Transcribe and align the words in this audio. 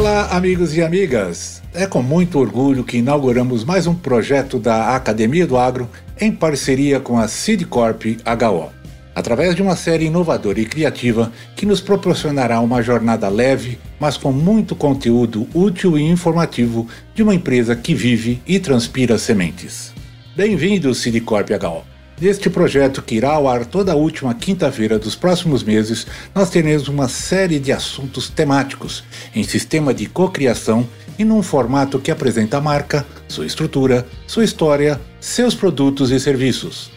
Olá, 0.00 0.28
amigos 0.30 0.74
e 0.74 0.82
amigas! 0.82 1.62
É 1.74 1.86
com 1.86 2.00
muito 2.00 2.38
orgulho 2.38 2.82
que 2.82 2.96
inauguramos 2.96 3.66
mais 3.66 3.86
um 3.86 3.94
projeto 3.94 4.58
da 4.58 4.96
Academia 4.96 5.46
do 5.46 5.58
Agro 5.58 5.90
em 6.18 6.32
parceria 6.32 6.98
com 6.98 7.18
a 7.18 7.28
Sidcorp 7.28 8.06
HO. 8.06 8.70
Através 9.14 9.54
de 9.54 9.60
uma 9.60 9.76
série 9.76 10.06
inovadora 10.06 10.58
e 10.58 10.64
criativa 10.64 11.30
que 11.54 11.66
nos 11.66 11.82
proporcionará 11.82 12.60
uma 12.60 12.80
jornada 12.80 13.28
leve, 13.28 13.78
mas 14.00 14.16
com 14.16 14.32
muito 14.32 14.74
conteúdo 14.74 15.46
útil 15.52 15.98
e 15.98 16.02
informativo 16.02 16.88
de 17.14 17.22
uma 17.22 17.34
empresa 17.34 17.76
que 17.76 17.92
vive 17.92 18.40
e 18.46 18.58
transpira 18.58 19.18
sementes. 19.18 19.92
Bem-vindo, 20.34 20.94
Sidcorp 20.94 21.50
HO! 21.50 21.99
Neste 22.20 22.50
projeto, 22.50 23.00
que 23.00 23.14
irá 23.14 23.30
ao 23.30 23.48
ar 23.48 23.64
toda 23.64 23.92
a 23.92 23.96
última 23.96 24.34
quinta-feira 24.34 24.98
dos 24.98 25.14
próximos 25.14 25.62
meses, 25.62 26.06
nós 26.34 26.50
teremos 26.50 26.86
uma 26.86 27.08
série 27.08 27.58
de 27.58 27.72
assuntos 27.72 28.28
temáticos 28.28 29.02
em 29.34 29.42
sistema 29.42 29.94
de 29.94 30.04
cocriação 30.04 30.86
e 31.18 31.24
num 31.24 31.42
formato 31.42 31.98
que 31.98 32.10
apresenta 32.10 32.58
a 32.58 32.60
marca, 32.60 33.06
sua 33.26 33.46
estrutura, 33.46 34.06
sua 34.26 34.44
história, 34.44 35.00
seus 35.18 35.54
produtos 35.54 36.10
e 36.10 36.20
serviços. 36.20 36.90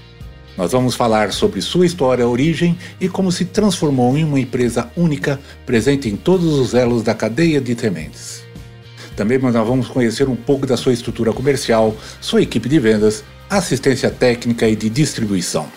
Nós 0.57 0.73
vamos 0.73 0.93
falar 0.93 1.31
sobre 1.31 1.61
sua 1.61 1.85
história, 1.85 2.27
origem 2.27 2.77
e 2.99 3.07
como 3.07 3.31
se 3.31 3.45
transformou 3.45 4.17
em 4.17 4.25
uma 4.25 4.41
empresa 4.41 4.91
única, 4.93 5.39
presente 5.65 6.09
em 6.09 6.17
todos 6.17 6.59
os 6.59 6.73
elos 6.73 7.01
da 7.01 7.15
cadeia 7.15 7.61
de 7.61 7.73
sementes. 7.79 8.43
Também 9.15 9.37
nós 9.37 9.53
vamos 9.53 9.87
conhecer 9.87 10.27
um 10.27 10.35
pouco 10.35 10.65
da 10.65 10.75
sua 10.75 10.91
estrutura 10.91 11.31
comercial, 11.31 11.95
sua 12.19 12.41
equipe 12.41 12.67
de 12.67 12.77
vendas 12.77 13.23
assistência 13.57 14.09
técnica 14.09 14.67
e 14.67 14.75
de 14.75 14.89
distribuição. 14.89 15.67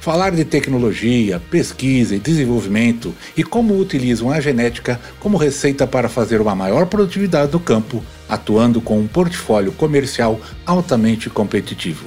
Falar 0.00 0.30
de 0.30 0.44
tecnologia, 0.46 1.40
pesquisa 1.50 2.16
e 2.16 2.18
desenvolvimento 2.18 3.14
e 3.36 3.44
como 3.44 3.78
utilizam 3.78 4.30
a 4.30 4.40
genética 4.40 4.98
como 5.20 5.36
receita 5.36 5.86
para 5.86 6.08
fazer 6.08 6.40
uma 6.40 6.54
maior 6.54 6.86
produtividade 6.86 7.52
do 7.52 7.60
campo, 7.60 8.02
atuando 8.26 8.80
com 8.80 8.98
um 8.98 9.06
portfólio 9.06 9.72
comercial 9.72 10.40
altamente 10.64 11.28
competitivo. 11.28 12.06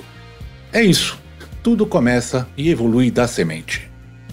É 0.71 0.81
isso. 0.81 1.19
Tudo 1.61 1.85
começa 1.85 2.47
e 2.57 2.71
evolui 2.71 3.11
da 3.11 3.27
semente. 3.27 3.91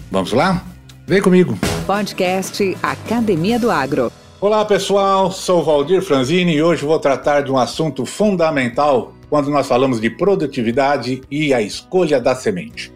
Vamos 0.09 0.33
lá? 0.33 0.65
Vem 1.05 1.21
comigo. 1.21 1.57
Podcast 1.85 2.75
Academia 2.81 3.59
do 3.59 3.69
Agro. 3.69 4.11
Olá 4.39 4.65
pessoal, 4.65 5.31
sou 5.31 5.63
Valdir 5.63 6.01
Franzini 6.01 6.55
e 6.55 6.63
hoje 6.63 6.83
vou 6.83 6.97
tratar 6.97 7.41
de 7.41 7.51
um 7.51 7.59
assunto 7.59 8.07
fundamental 8.07 9.13
quando 9.31 9.49
nós 9.49 9.65
falamos 9.65 10.01
de 10.01 10.09
produtividade 10.09 11.21
e 11.31 11.53
a 11.53 11.61
escolha 11.61 12.19
da 12.19 12.35
semente. 12.35 12.93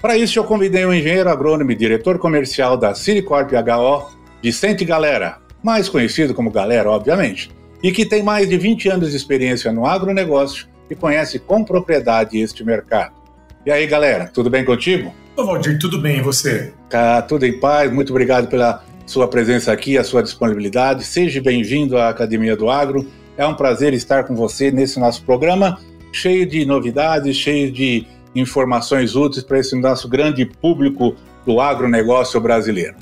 Para 0.00 0.16
isso, 0.16 0.38
eu 0.38 0.44
convidei 0.44 0.84
o 0.84 0.90
um 0.90 0.94
engenheiro 0.94 1.28
agrônomo 1.28 1.72
e 1.72 1.74
diretor 1.74 2.16
comercial 2.16 2.76
da 2.76 2.94
Silicorp 2.94 3.50
HO, 3.50 4.06
Vicente 4.40 4.84
Galera, 4.84 5.38
mais 5.60 5.88
conhecido 5.88 6.32
como 6.32 6.52
Galera, 6.52 6.88
obviamente, 6.88 7.50
e 7.82 7.90
que 7.90 8.06
tem 8.06 8.22
mais 8.22 8.48
de 8.48 8.56
20 8.56 8.88
anos 8.88 9.10
de 9.10 9.16
experiência 9.16 9.72
no 9.72 9.84
agronegócio 9.84 10.68
e 10.88 10.94
conhece 10.94 11.40
com 11.40 11.64
propriedade 11.64 12.38
este 12.38 12.62
mercado. 12.62 13.14
E 13.66 13.72
aí, 13.72 13.84
galera, 13.88 14.30
tudo 14.32 14.48
bem 14.48 14.64
contigo? 14.64 15.12
Ô, 15.36 15.44
Valdir, 15.44 15.76
tudo 15.80 16.00
bem, 16.00 16.18
e 16.18 16.22
você? 16.22 16.72
Tá 16.88 17.20
tudo 17.20 17.44
em 17.44 17.58
paz, 17.58 17.92
muito 17.92 18.10
obrigado 18.10 18.46
pela 18.46 18.84
sua 19.04 19.26
presença 19.26 19.72
aqui, 19.72 19.98
a 19.98 20.04
sua 20.04 20.22
disponibilidade. 20.22 21.02
Seja 21.04 21.42
bem-vindo 21.42 21.98
à 21.98 22.10
Academia 22.10 22.56
do 22.56 22.70
Agro 22.70 23.04
é 23.38 23.46
um 23.46 23.54
prazer 23.54 23.94
estar 23.94 24.24
com 24.24 24.34
você 24.34 24.70
nesse 24.70 24.98
nosso 24.98 25.22
programa, 25.22 25.78
cheio 26.12 26.44
de 26.44 26.66
novidades, 26.66 27.36
cheio 27.36 27.70
de 27.72 28.04
informações 28.34 29.14
úteis 29.14 29.44
para 29.44 29.60
esse 29.60 29.80
nosso 29.80 30.08
grande 30.08 30.44
público 30.44 31.14
do 31.46 31.60
agronegócio 31.60 32.40
brasileiro. 32.40 32.96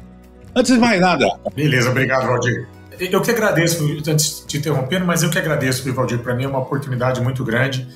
Antes 0.55 0.75
de 0.75 0.79
mais 0.79 1.01
nada. 1.01 1.27
Beleza, 1.55 1.91
obrigado, 1.91 2.27
Valdir. 2.27 2.69
Eu 2.99 3.21
que 3.21 3.31
agradeço, 3.31 3.83
antes 4.09 4.41
de 4.41 4.47
te 4.47 4.59
interrompendo, 4.59 5.07
mas 5.07 5.23
eu 5.23 5.31
que 5.31 5.39
agradeço, 5.39 5.91
Valdir. 5.93 6.19
Para 6.19 6.35
mim 6.35 6.45
é 6.45 6.49
uma 6.49 6.59
oportunidade 6.59 7.21
muito 7.21 7.43
grande. 7.43 7.89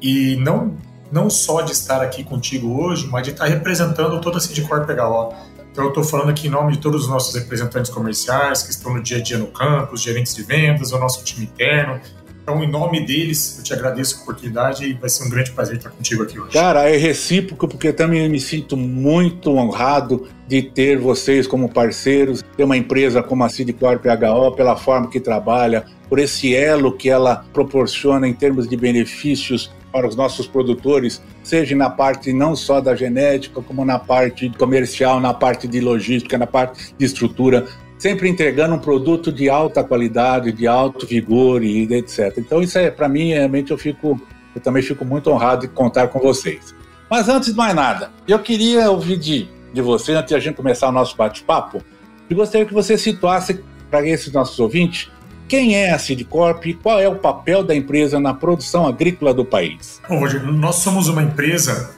E 0.00 0.36
não, 0.36 0.74
não 1.12 1.28
só 1.28 1.60
de 1.60 1.72
estar 1.72 2.02
aqui 2.02 2.24
contigo 2.24 2.82
hoje, 2.82 3.06
mas 3.10 3.24
de 3.24 3.30
estar 3.30 3.46
representando 3.46 4.20
toda 4.20 4.38
a 4.38 4.40
Sidcorp 4.40 4.86
PHO. 4.86 5.34
Então, 5.78 5.86
eu 5.86 5.90
estou 5.90 6.02
falando 6.02 6.30
aqui 6.30 6.48
em 6.48 6.50
nome 6.50 6.72
de 6.72 6.80
todos 6.80 7.02
os 7.02 7.08
nossos 7.08 7.32
representantes 7.32 7.88
comerciais 7.88 8.64
que 8.64 8.70
estão 8.70 8.92
no 8.92 9.00
dia 9.00 9.18
a 9.18 9.22
dia 9.22 9.38
no 9.38 9.46
campo, 9.46 9.94
os 9.94 10.02
gerentes 10.02 10.34
de 10.34 10.42
vendas, 10.42 10.90
o 10.90 10.98
nosso 10.98 11.22
time 11.22 11.44
interno. 11.44 12.00
Então, 12.42 12.60
em 12.64 12.68
nome 12.68 13.06
deles, 13.06 13.58
eu 13.58 13.62
te 13.62 13.72
agradeço 13.74 14.16
a 14.16 14.22
oportunidade 14.22 14.84
e 14.84 14.94
vai 14.94 15.08
ser 15.08 15.22
um 15.22 15.30
grande 15.30 15.52
prazer 15.52 15.76
estar 15.76 15.90
contigo 15.90 16.24
aqui 16.24 16.36
hoje. 16.36 16.50
Cara, 16.50 16.90
é 16.90 16.96
recíproco, 16.96 17.68
porque 17.68 17.92
também 17.92 18.28
me 18.28 18.40
sinto 18.40 18.76
muito 18.76 19.50
honrado 19.50 20.26
de 20.48 20.62
ter 20.62 20.98
vocês 20.98 21.46
como 21.46 21.68
parceiros, 21.68 22.42
ter 22.56 22.64
uma 22.64 22.76
empresa 22.76 23.22
como 23.22 23.44
a 23.44 23.48
Sidcorp 23.48 24.04
HO, 24.04 24.56
pela 24.56 24.74
forma 24.74 25.08
que 25.08 25.20
trabalha, 25.20 25.84
por 26.08 26.18
esse 26.18 26.56
elo 26.56 26.90
que 26.90 27.08
ela 27.08 27.44
proporciona 27.52 28.26
em 28.26 28.34
termos 28.34 28.66
de 28.66 28.76
benefícios 28.76 29.70
para 29.92 30.06
os 30.06 30.14
nossos 30.14 30.46
produtores, 30.46 31.22
seja 31.42 31.74
na 31.74 31.90
parte 31.90 32.32
não 32.32 32.54
só 32.54 32.80
da 32.80 32.94
genética, 32.94 33.62
como 33.62 33.84
na 33.84 33.98
parte 33.98 34.50
comercial, 34.50 35.20
na 35.20 35.32
parte 35.32 35.66
de 35.66 35.80
logística, 35.80 36.36
na 36.36 36.46
parte 36.46 36.94
de 36.96 37.04
estrutura, 37.04 37.66
sempre 37.98 38.28
entregando 38.28 38.74
um 38.74 38.78
produto 38.78 39.32
de 39.32 39.48
alta 39.48 39.82
qualidade, 39.82 40.52
de 40.52 40.66
alto 40.66 41.06
vigor 41.06 41.62
e 41.64 41.82
etc. 41.92 42.34
Então 42.38 42.62
isso 42.62 42.78
é 42.78 42.90
para 42.90 43.08
mim 43.08 43.30
realmente 43.30 43.70
eu 43.70 43.78
fico 43.78 44.20
eu 44.54 44.60
também 44.60 44.82
fico 44.82 45.04
muito 45.04 45.30
honrado 45.30 45.62
de 45.62 45.68
contar 45.68 46.08
com 46.08 46.18
vocês. 46.18 46.74
Mas 47.10 47.28
antes 47.28 47.50
de 47.50 47.56
mais 47.56 47.74
nada, 47.74 48.10
eu 48.26 48.38
queria 48.38 48.90
ouvir 48.90 49.16
de, 49.16 49.48
de 49.72 49.80
você, 49.80 50.12
antes 50.12 50.28
de 50.28 50.34
a 50.34 50.40
gente 50.40 50.56
começar 50.56 50.88
o 50.88 50.92
nosso 50.92 51.16
bate-papo, 51.16 51.82
eu 52.28 52.36
gostaria 52.36 52.66
que 52.66 52.74
você 52.74 52.98
situasse 52.98 53.62
para 53.90 54.06
esses 54.06 54.32
nossos 54.32 54.58
ouvintes 54.58 55.10
quem 55.48 55.74
é 55.74 55.92
a 55.92 55.98
Sidcorp 55.98 56.66
e 56.66 56.74
qual 56.74 57.00
é 57.00 57.08
o 57.08 57.16
papel 57.16 57.64
da 57.64 57.74
empresa 57.74 58.20
na 58.20 58.34
produção 58.34 58.86
agrícola 58.86 59.32
do 59.32 59.44
país? 59.44 60.00
Bom, 60.06 60.18
Roger, 60.18 60.44
nós 60.44 60.76
somos 60.76 61.08
uma 61.08 61.22
empresa 61.22 61.90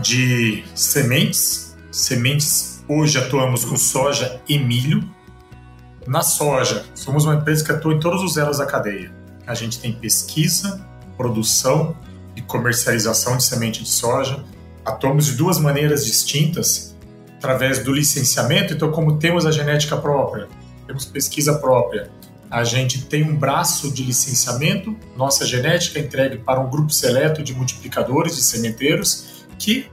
de 0.00 0.62
sementes. 0.74 1.76
Sementes, 1.90 2.84
hoje 2.88 3.18
atuamos 3.18 3.64
com 3.64 3.76
soja 3.76 4.40
e 4.48 4.56
milho. 4.56 5.02
Na 6.06 6.22
soja, 6.22 6.84
somos 6.94 7.24
uma 7.24 7.34
empresa 7.34 7.64
que 7.64 7.72
atua 7.72 7.94
em 7.94 7.98
todos 7.98 8.22
os 8.22 8.36
elos 8.36 8.58
da 8.58 8.66
cadeia. 8.66 9.12
A 9.46 9.54
gente 9.54 9.80
tem 9.80 9.92
pesquisa, 9.92 10.86
produção 11.16 11.96
e 12.36 12.40
comercialização 12.40 13.36
de 13.36 13.42
semente 13.42 13.82
de 13.82 13.88
soja. 13.88 14.44
Atuamos 14.84 15.26
de 15.26 15.32
duas 15.32 15.58
maneiras 15.58 16.06
distintas, 16.06 16.96
através 17.36 17.80
do 17.80 17.92
licenciamento. 17.92 18.72
Então, 18.72 18.92
como 18.92 19.18
temos 19.18 19.44
a 19.44 19.50
genética 19.50 19.96
própria, 19.96 20.48
temos 20.86 21.04
pesquisa 21.04 21.54
própria 21.58 22.10
a 22.50 22.64
gente 22.64 23.02
tem 23.02 23.22
um 23.22 23.36
braço 23.36 23.92
de 23.92 24.02
licenciamento, 24.02 24.96
nossa 25.16 25.46
genética 25.46 26.00
é 26.00 26.02
entregue 26.02 26.38
para 26.38 26.58
um 26.58 26.68
grupo 26.68 26.90
seleto 26.90 27.42
de 27.44 27.54
multiplicadores 27.54 28.34
de 28.34 28.42
sementeiros 28.42 29.46
que 29.56 29.86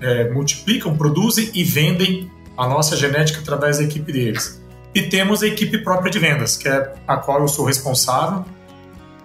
é, 0.00 0.28
multiplicam, 0.30 0.96
produzem 0.96 1.50
e 1.54 1.62
vendem 1.62 2.30
a 2.56 2.66
nossa 2.66 2.96
genética 2.96 3.40
através 3.40 3.78
da 3.78 3.84
equipe 3.84 4.12
deles. 4.12 4.60
E 4.92 5.02
temos 5.02 5.42
a 5.42 5.46
equipe 5.46 5.78
própria 5.78 6.10
de 6.10 6.18
vendas, 6.18 6.56
que 6.56 6.68
é 6.68 6.94
a 7.06 7.16
qual 7.16 7.40
eu 7.40 7.48
sou 7.48 7.64
responsável, 7.64 8.44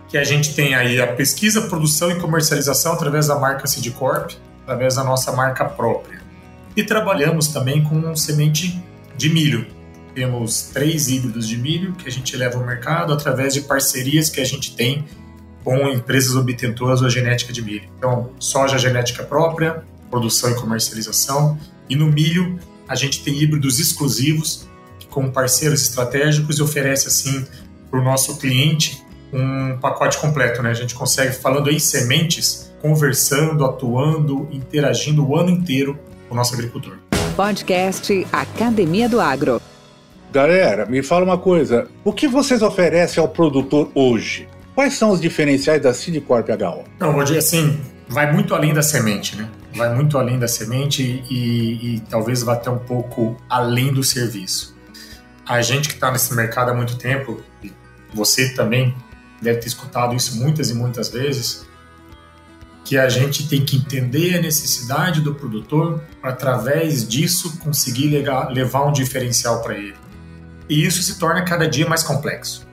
que 0.07 0.17
a 0.17 0.23
gente 0.23 0.53
tem 0.53 0.75
aí 0.75 0.99
a 1.01 1.07
pesquisa, 1.07 1.61
produção 1.61 2.11
e 2.11 2.15
comercialização 2.15 2.93
através 2.93 3.27
da 3.27 3.37
marca 3.37 3.67
Sidcorp, 3.67 4.31
através 4.63 4.95
da 4.95 5.03
nossa 5.03 5.31
marca 5.31 5.65
própria. 5.65 6.19
E 6.75 6.83
trabalhamos 6.83 7.47
também 7.47 7.83
com 7.83 8.15
semente 8.15 8.83
de 9.15 9.29
milho, 9.29 9.67
temos 10.19 10.63
três 10.73 11.07
híbridos 11.07 11.47
de 11.47 11.57
milho 11.57 11.93
que 11.93 12.05
a 12.05 12.11
gente 12.11 12.35
leva 12.35 12.57
ao 12.59 12.65
mercado 12.65 13.13
através 13.13 13.53
de 13.53 13.61
parcerias 13.61 14.29
que 14.29 14.41
a 14.41 14.43
gente 14.43 14.75
tem 14.75 15.05
com 15.63 15.87
empresas 15.87 16.35
obtentoras 16.35 16.99
da 16.99 17.07
genética 17.07 17.53
de 17.53 17.61
milho. 17.61 17.89
Então, 17.97 18.31
soja 18.37 18.77
genética 18.77 19.23
própria, 19.23 19.81
produção 20.11 20.51
e 20.51 20.55
comercialização. 20.55 21.57
E 21.87 21.95
no 21.95 22.07
milho, 22.07 22.59
a 22.85 22.95
gente 22.95 23.23
tem 23.23 23.41
híbridos 23.41 23.79
exclusivos 23.79 24.67
com 25.09 25.31
parceiros 25.31 25.81
estratégicos 25.83 26.59
e 26.59 26.61
oferece, 26.61 27.07
assim, 27.07 27.47
para 27.89 28.01
o 28.01 28.03
nosso 28.03 28.37
cliente 28.37 29.01
um 29.31 29.77
pacote 29.77 30.17
completo. 30.17 30.61
Né? 30.61 30.71
A 30.71 30.73
gente 30.73 30.95
consegue, 30.95 31.31
falando 31.31 31.71
em 31.71 31.79
sementes, 31.79 32.69
conversando, 32.81 33.63
atuando, 33.63 34.49
interagindo 34.51 35.25
o 35.25 35.37
ano 35.37 35.49
inteiro 35.49 35.97
com 36.27 36.35
o 36.35 36.37
nosso 36.37 36.53
agricultor. 36.53 36.97
Podcast 37.37 38.27
Academia 38.33 39.07
do 39.07 39.21
Agro. 39.21 39.58
Galera, 40.31 40.85
me 40.85 41.01
fala 41.01 41.25
uma 41.25 41.39
coisa. 41.39 41.87
O 42.03 42.13
que 42.13 42.27
vocês 42.27 42.61
oferecem 42.61 43.19
ao 43.19 43.27
produtor 43.27 43.89
hoje? 43.95 44.47
Quais 44.75 44.93
são 44.93 45.09
os 45.09 45.19
diferenciais 45.19 45.81
da 45.81 45.91
Cidicorp 45.91 46.47
HO? 46.49 46.83
Não, 46.99 47.13
vou 47.13 47.23
dizer 47.23 47.39
assim, 47.39 47.81
vai 48.07 48.31
muito 48.31 48.53
além 48.53 48.71
da 48.71 48.83
semente, 48.83 49.35
né? 49.35 49.49
Vai 49.75 49.93
muito 49.93 50.19
além 50.19 50.37
da 50.37 50.47
semente 50.47 51.23
e, 51.29 51.95
e 51.95 51.99
talvez 52.01 52.43
vá 52.43 52.53
até 52.53 52.69
um 52.69 52.77
pouco 52.77 53.35
além 53.49 53.91
do 53.91 54.03
serviço. 54.03 54.77
A 55.47 55.63
gente 55.63 55.89
que 55.89 55.95
está 55.95 56.11
nesse 56.11 56.35
mercado 56.35 56.69
há 56.69 56.73
muito 56.75 56.95
tempo, 56.95 57.41
e 57.63 57.71
você 58.13 58.49
também 58.49 58.95
deve 59.41 59.59
ter 59.59 59.67
escutado 59.67 60.15
isso 60.15 60.37
muitas 60.37 60.69
e 60.69 60.75
muitas 60.75 61.09
vezes, 61.09 61.65
que 62.85 62.99
a 62.99 63.09
gente 63.09 63.47
tem 63.47 63.65
que 63.65 63.77
entender 63.77 64.37
a 64.37 64.41
necessidade 64.41 65.21
do 65.21 65.33
produtor 65.33 66.03
para, 66.21 66.29
através 66.29 67.07
disso, 67.07 67.57
conseguir 67.57 68.09
levar 68.51 68.85
um 68.85 68.91
diferencial 68.91 69.63
para 69.63 69.75
ele. 69.75 69.95
E 70.69 70.85
isso 70.85 71.01
se 71.01 71.17
torna 71.17 71.43
cada 71.43 71.67
dia 71.67 71.89
mais 71.89 72.03
complexo. 72.03 72.67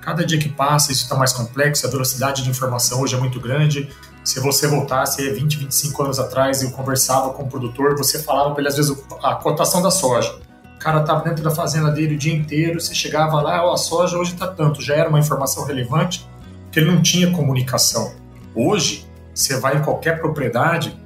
Cada 0.00 0.24
dia 0.24 0.38
que 0.38 0.48
passa, 0.48 0.92
isso 0.92 1.04
está 1.04 1.16
mais 1.16 1.32
complexo, 1.32 1.86
a 1.86 1.90
velocidade 1.90 2.42
de 2.42 2.50
informação 2.50 3.00
hoje 3.00 3.14
é 3.14 3.18
muito 3.18 3.40
grande. 3.40 3.90
Se 4.22 4.38
você 4.38 4.66
voltasse 4.66 5.28
20, 5.28 5.58
25 5.58 6.02
anos 6.02 6.18
atrás 6.18 6.60
e 6.60 6.66
eu 6.66 6.70
conversava 6.70 7.30
com 7.30 7.44
o 7.44 7.48
produtor, 7.48 7.96
você 7.96 8.22
falava 8.22 8.50
para 8.50 8.60
ele, 8.60 8.68
às 8.68 8.76
vezes, 8.76 8.94
a 9.22 9.34
cotação 9.36 9.80
da 9.80 9.90
soja. 9.90 10.38
O 10.76 10.78
cara 10.78 11.00
estava 11.00 11.24
dentro 11.24 11.42
da 11.42 11.50
fazenda 11.50 11.90
dele 11.90 12.14
o 12.14 12.18
dia 12.18 12.34
inteiro, 12.34 12.80
você 12.80 12.94
chegava 12.94 13.40
lá, 13.40 13.66
oh, 13.66 13.72
a 13.72 13.76
soja 13.76 14.16
hoje 14.16 14.34
está 14.34 14.46
tanto, 14.46 14.80
já 14.80 14.94
era 14.94 15.08
uma 15.08 15.18
informação 15.18 15.64
relevante, 15.64 16.28
porque 16.64 16.78
ele 16.78 16.90
não 16.90 17.02
tinha 17.02 17.32
comunicação. 17.32 18.14
Hoje, 18.54 19.08
você 19.34 19.58
vai 19.58 19.78
em 19.78 19.82
qualquer 19.82 20.20
propriedade, 20.20 20.96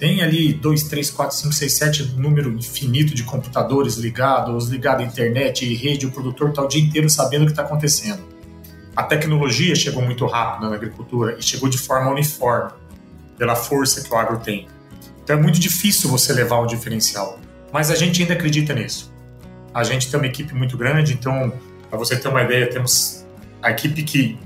tem 0.00 0.22
ali 0.22 0.54
2, 0.54 0.84
3, 0.84 1.10
4, 1.10 1.36
5, 1.36 1.54
6, 1.54 1.72
7, 1.74 2.04
número 2.16 2.50
infinito 2.50 3.14
de 3.14 3.22
computadores 3.22 3.96
ligados, 3.96 4.68
ligado 4.68 5.02
à 5.02 5.04
internet 5.04 5.62
e 5.66 5.74
rede, 5.74 6.06
o 6.06 6.10
produtor 6.10 6.48
está 6.48 6.62
o 6.62 6.66
dia 6.66 6.82
inteiro 6.82 7.08
sabendo 7.10 7.42
o 7.42 7.44
que 7.44 7.52
está 7.52 7.62
acontecendo. 7.62 8.22
A 8.96 9.02
tecnologia 9.02 9.74
chegou 9.74 10.02
muito 10.02 10.24
rápido 10.24 10.70
na 10.70 10.74
agricultura 10.74 11.36
e 11.38 11.42
chegou 11.42 11.68
de 11.68 11.76
forma 11.76 12.10
uniforme, 12.10 12.70
pela 13.36 13.54
força 13.54 14.02
que 14.02 14.10
o 14.10 14.16
agro 14.16 14.38
tem. 14.38 14.66
Então 15.22 15.38
é 15.38 15.40
muito 15.40 15.60
difícil 15.60 16.08
você 16.08 16.32
levar 16.32 16.60
um 16.60 16.66
diferencial, 16.66 17.38
mas 17.70 17.90
a 17.90 17.94
gente 17.94 18.22
ainda 18.22 18.32
acredita 18.32 18.72
nisso. 18.72 19.12
A 19.74 19.84
gente 19.84 20.10
tem 20.10 20.18
uma 20.18 20.26
equipe 20.26 20.54
muito 20.54 20.78
grande, 20.78 21.12
então, 21.12 21.52
para 21.90 21.98
você 21.98 22.16
ter 22.16 22.28
uma 22.28 22.42
ideia, 22.42 22.66
temos 22.70 23.26
a 23.62 23.70
equipe 23.70 24.02
que 24.02 24.38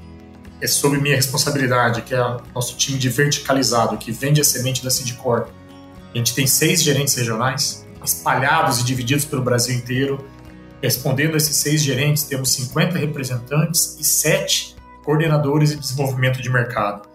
é 0.65 0.67
sob 0.67 0.97
minha 0.99 1.15
responsabilidade, 1.15 2.01
que 2.01 2.15
é 2.15 2.23
o 2.23 2.41
nosso 2.55 2.75
time 2.79 2.99
de 2.99 3.11
verticalizado, 3.11 3.99
que 3.99 4.11
vende 4.11 4.41
a 4.41 4.45
semente 4.45 4.83
da 4.83 4.89
Sidcorp. 4.89 5.51
A 6.15 6.17
gente 6.17 6.35
tem 6.35 6.47
seis 6.47 6.83
gerentes 6.83 7.15
regionais, 7.15 7.87
espalhados 8.03 8.81
e 8.81 8.85
divididos 8.85 9.27
pelo 9.27 9.43
Brasil 9.43 9.77
inteiro. 9.77 10.25
Respondendo 10.83 11.35
a 11.35 11.37
esses 11.37 11.57
seis 11.57 11.83
gerentes, 11.83 12.23
temos 12.23 12.51
50 12.53 12.97
representantes 12.97 13.99
e 14.01 14.05
sete 14.05 14.75
coordenadores 15.05 15.71
de 15.71 15.77
desenvolvimento 15.77 16.41
de 16.41 16.49
mercado. 16.49 17.07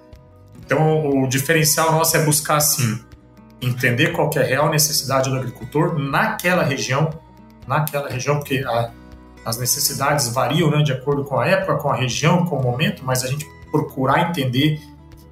Então, 0.63 1.07
o 1.07 1.27
diferencial 1.27 1.91
nosso 1.91 2.15
é 2.17 2.23
buscar, 2.23 2.57
assim, 2.57 3.03
entender 3.59 4.11
qual 4.11 4.29
é 4.35 4.41
a 4.41 4.43
real 4.43 4.69
necessidade 4.69 5.27
do 5.27 5.35
agricultor 5.35 5.97
naquela 5.97 6.61
região, 6.61 7.09
naquela 7.67 8.09
região, 8.09 8.37
porque 8.37 8.59
a, 8.59 8.91
as 9.49 9.57
necessidades 9.57 10.27
variam 10.29 10.69
né, 10.69 10.83
de 10.83 10.91
acordo 10.91 11.23
com 11.23 11.39
a 11.39 11.47
época, 11.47 11.75
com 11.77 11.89
a 11.89 11.95
região, 11.95 12.45
com 12.45 12.57
o 12.57 12.63
momento, 12.63 13.03
mas 13.03 13.23
a 13.23 13.27
gente 13.27 13.45
procurar 13.71 14.29
entender 14.29 14.79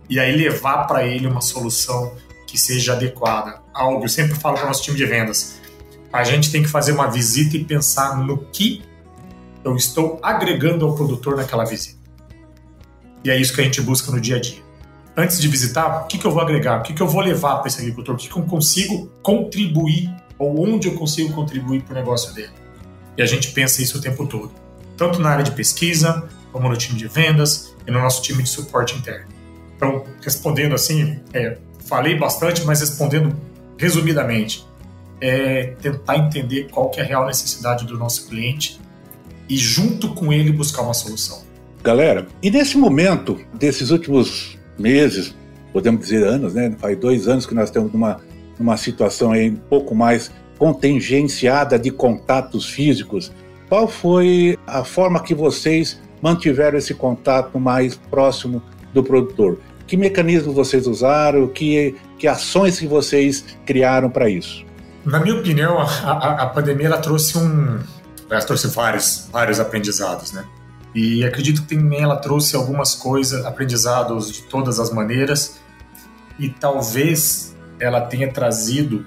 e 0.09 0.19
aí 0.19 0.35
levar 0.35 0.85
para 0.87 1.05
ele 1.05 1.27
uma 1.27 1.41
solução 1.41 2.13
que 2.47 2.57
seja 2.57 2.93
adequada. 2.93 3.61
Algo, 3.73 4.03
eu 4.05 4.09
sempre 4.09 4.35
falo 4.35 4.55
para 4.55 4.65
o 4.65 4.67
nosso 4.67 4.81
time 4.81 4.97
de 4.97 5.05
vendas, 5.05 5.59
a 6.11 6.23
gente 6.23 6.51
tem 6.51 6.63
que 6.63 6.69
fazer 6.69 6.93
uma 6.93 7.07
visita 7.07 7.55
e 7.57 7.63
pensar 7.63 8.17
no 8.17 8.37
que 8.45 8.81
eu 9.63 9.75
estou 9.75 10.19
agregando 10.23 10.85
ao 10.85 10.95
produtor 10.95 11.35
naquela 11.35 11.65
visita. 11.65 11.97
E 13.23 13.29
é 13.29 13.37
isso 13.37 13.53
que 13.53 13.61
a 13.61 13.63
gente 13.63 13.81
busca 13.81 14.11
no 14.11 14.19
dia 14.19 14.37
a 14.37 14.39
dia. 14.39 14.65
Antes 15.15 15.39
de 15.39 15.47
visitar, 15.47 16.03
o 16.03 16.07
que, 16.07 16.17
que 16.17 16.25
eu 16.25 16.31
vou 16.31 16.41
agregar? 16.41 16.79
O 16.79 16.83
que, 16.83 16.93
que 16.93 17.01
eu 17.01 17.07
vou 17.07 17.21
levar 17.21 17.57
para 17.57 17.67
esse 17.67 17.79
agricultor? 17.79 18.15
O 18.15 18.17
que, 18.17 18.29
que 18.29 18.37
eu 18.37 18.43
consigo 18.43 19.11
contribuir 19.21 20.09
ou 20.39 20.67
onde 20.67 20.87
eu 20.87 20.95
consigo 20.95 21.33
contribuir 21.33 21.81
para 21.83 21.93
o 21.93 21.95
negócio 21.95 22.33
dele? 22.33 22.66
E 23.17 23.21
a 23.21 23.25
gente 23.25 23.51
pensa 23.51 23.81
isso 23.81 23.97
o 23.97 24.01
tempo 24.01 24.27
todo, 24.27 24.51
tanto 24.95 25.19
na 25.19 25.29
área 25.29 25.43
de 25.43 25.51
pesquisa, 25.51 26.27
como 26.51 26.69
no 26.69 26.77
time 26.77 26.97
de 26.97 27.07
vendas 27.07 27.75
e 27.85 27.91
no 27.91 27.99
nosso 27.99 28.21
time 28.21 28.43
de 28.43 28.49
suporte 28.49 28.95
interno. 28.95 29.27
Então, 29.75 30.03
respondendo 30.21 30.73
assim, 30.75 31.19
é, 31.33 31.57
falei 31.85 32.17
bastante, 32.17 32.63
mas 32.63 32.79
respondendo 32.79 33.35
resumidamente, 33.77 34.65
é 35.21 35.73
tentar 35.81 36.17
entender 36.17 36.67
qual 36.71 36.89
que 36.89 36.99
é 36.99 37.03
a 37.03 37.05
real 37.05 37.25
necessidade 37.25 37.85
do 37.85 37.97
nosso 37.97 38.27
cliente 38.27 38.79
e 39.49 39.55
junto 39.57 40.13
com 40.13 40.31
ele 40.31 40.51
buscar 40.51 40.81
uma 40.81 40.93
solução. 40.93 41.43
Galera, 41.83 42.27
e 42.41 42.51
nesse 42.51 42.77
momento, 42.77 43.39
desses 43.53 43.91
últimos 43.91 44.57
meses, 44.77 45.33
podemos 45.71 46.01
dizer 46.01 46.23
anos, 46.23 46.53
né? 46.53 46.75
Faz 46.79 46.97
dois 46.97 47.27
anos 47.27 47.45
que 47.45 47.53
nós 47.53 47.69
estamos 47.69 47.91
numa, 47.91 48.19
numa 48.59 48.77
situação 48.77 49.31
aí 49.31 49.49
um 49.49 49.55
pouco 49.55 49.95
mais 49.95 50.31
contingenciada 50.57 51.77
de 51.77 51.91
contatos 51.91 52.69
físicos, 52.69 53.31
qual 53.69 53.87
foi 53.87 54.57
a 54.65 54.83
forma 54.83 55.21
que 55.21 55.35
vocês 55.35 55.99
mantiveram 56.21 56.77
esse 56.77 56.93
contato 56.93 57.59
mais 57.59 57.95
próximo 57.95 58.61
do 58.93 59.03
produtor? 59.03 59.59
Que 59.85 59.95
mecanismos 59.95 60.53
vocês 60.53 60.87
usaram? 60.87 61.47
Que, 61.47 61.95
que 62.17 62.27
ações 62.27 62.79
que 62.79 62.87
vocês 62.87 63.45
criaram 63.65 64.09
para 64.09 64.29
isso? 64.29 64.65
Na 65.05 65.19
minha 65.19 65.35
opinião, 65.35 65.79
a, 65.79 65.83
a, 65.83 66.43
a, 66.43 66.47
pandemia 66.47 66.87
ela 66.87 66.97
trouxe 66.97 67.37
um, 67.37 67.79
ela 68.29 68.41
trouxe 68.41 68.67
vários, 68.67 69.29
vários 69.31 69.59
aprendizados, 69.59 70.33
né? 70.33 70.45
E 70.93 71.23
acredito 71.23 71.61
que 71.61 71.75
também 71.75 72.01
ela 72.01 72.17
trouxe 72.17 72.55
algumas 72.55 72.95
coisas, 72.95 73.45
aprendizados 73.45 74.31
de 74.31 74.41
todas 74.43 74.79
as 74.79 74.91
maneiras, 74.91 75.59
e 76.39 76.49
talvez 76.49 77.55
ela 77.79 78.01
tenha 78.01 78.31
trazido 78.31 79.05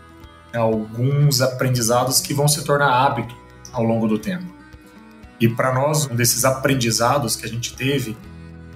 alguns 0.58 1.40
aprendizados 1.40 2.20
que 2.20 2.34
vão 2.34 2.48
se 2.48 2.64
tornar 2.64 2.90
hábito 2.90 3.34
ao 3.72 3.84
longo 3.84 4.08
do 4.08 4.18
tempo. 4.18 4.46
E 5.40 5.48
para 5.48 5.72
nós, 5.72 6.06
um 6.06 6.14
desses 6.14 6.44
aprendizados 6.44 7.36
que 7.36 7.46
a 7.46 7.48
gente 7.48 7.74
teve 7.74 8.16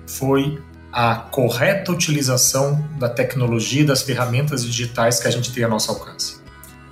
foi 0.07 0.63
a 0.93 1.17
correta 1.17 1.91
utilização 1.91 2.89
da 2.99 3.09
tecnologia 3.09 3.83
e 3.83 3.85
das 3.85 4.03
ferramentas 4.03 4.65
digitais 4.65 5.19
que 5.19 5.27
a 5.27 5.31
gente 5.31 5.53
tem 5.53 5.65
a 5.65 5.69
nosso 5.69 5.91
alcance. 5.91 6.37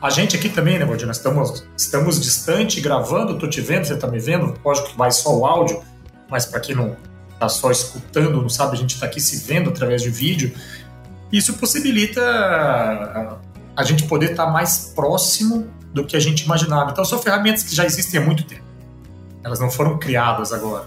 A 0.01 0.11
gente 0.11 0.37
aqui 0.37 0.49
também, 0.49 0.79
né, 0.79 0.85
Valdir? 0.85 1.07
Nós 1.07 1.19
estamos, 1.19 1.65
estamos 1.77 2.21
distante 2.21 2.81
gravando, 2.81 3.35
estou 3.35 3.49
te 3.49 3.61
vendo, 3.61 3.85
você 3.85 3.95
está 3.95 4.09
me 4.09 4.19
vendo, 4.19 4.59
lógico 4.65 4.89
que 4.89 4.99
vai 4.99 5.13
só 5.13 5.33
o 5.39 5.47
áudio, 5.47 5.81
mas 6.29 6.45
para 6.45 6.59
quem 6.59 6.75
não 6.75 6.97
está 7.33 7.49
só 7.49 7.71
escutando, 7.71 8.43
não 8.43 8.49
sabe, 8.49 8.73
a 8.73 8.77
gente 8.77 8.95
está 8.95 9.07
aqui 9.07 9.21
se 9.21 9.47
vendo 9.47 9.71
através 9.71 10.03
de 10.03 10.11
vídeo. 10.11 10.53
Isso 11.31 11.55
possibilita 11.55 13.41
a 13.77 13.83
gente 13.83 14.05
poder 14.05 14.33
estar 14.33 14.47
mais 14.47 14.93
próximo 14.95 15.71
do 15.93 16.05
que 16.05 16.17
a 16.17 16.21
gente 16.21 16.45
imaginava. 16.45 16.91
Então, 16.91 17.05
são 17.05 17.19
ferramentas 17.19 17.63
que 17.63 17.75
já 17.75 17.85
existem 17.85 18.21
há 18.21 18.25
muito 18.25 18.45
tempo. 18.45 18.65
Elas 19.45 19.61
não 19.61 19.71
foram 19.71 19.99
criadas 19.99 20.53
agora. 20.53 20.87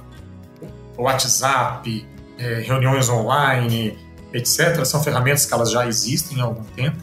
O 0.97 1.03
WhatsApp, 1.03 2.07
é, 2.37 2.61
reuniões 2.61 3.09
online, 3.09 3.97
etc., 4.33 4.83
são 4.85 5.03
ferramentas 5.03 5.45
que 5.45 5.53
elas 5.53 5.71
já 5.71 5.85
existem 5.87 6.41
há 6.41 6.45
algum 6.45 6.63
tempo, 6.63 6.97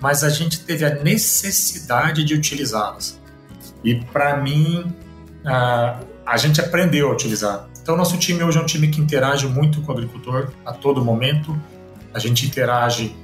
mas 0.00 0.22
a 0.22 0.30
gente 0.30 0.60
teve 0.60 0.84
a 0.84 0.94
necessidade 1.02 2.24
de 2.24 2.34
utilizá-las. 2.34 3.20
E, 3.84 3.96
para 3.96 4.36
mim, 4.36 4.94
a, 5.44 6.00
a 6.24 6.36
gente 6.36 6.60
aprendeu 6.60 7.08
a 7.08 7.12
utilizar. 7.12 7.68
Então, 7.82 7.96
nosso 7.96 8.16
time 8.18 8.42
hoje 8.42 8.58
é 8.58 8.60
um 8.60 8.66
time 8.66 8.88
que 8.88 9.00
interage 9.00 9.46
muito 9.46 9.80
com 9.82 9.92
o 9.92 9.94
agricultor 9.94 10.50
a 10.64 10.72
todo 10.72 11.04
momento. 11.04 11.58
A 12.12 12.18
gente 12.18 12.46
interage 12.46 13.16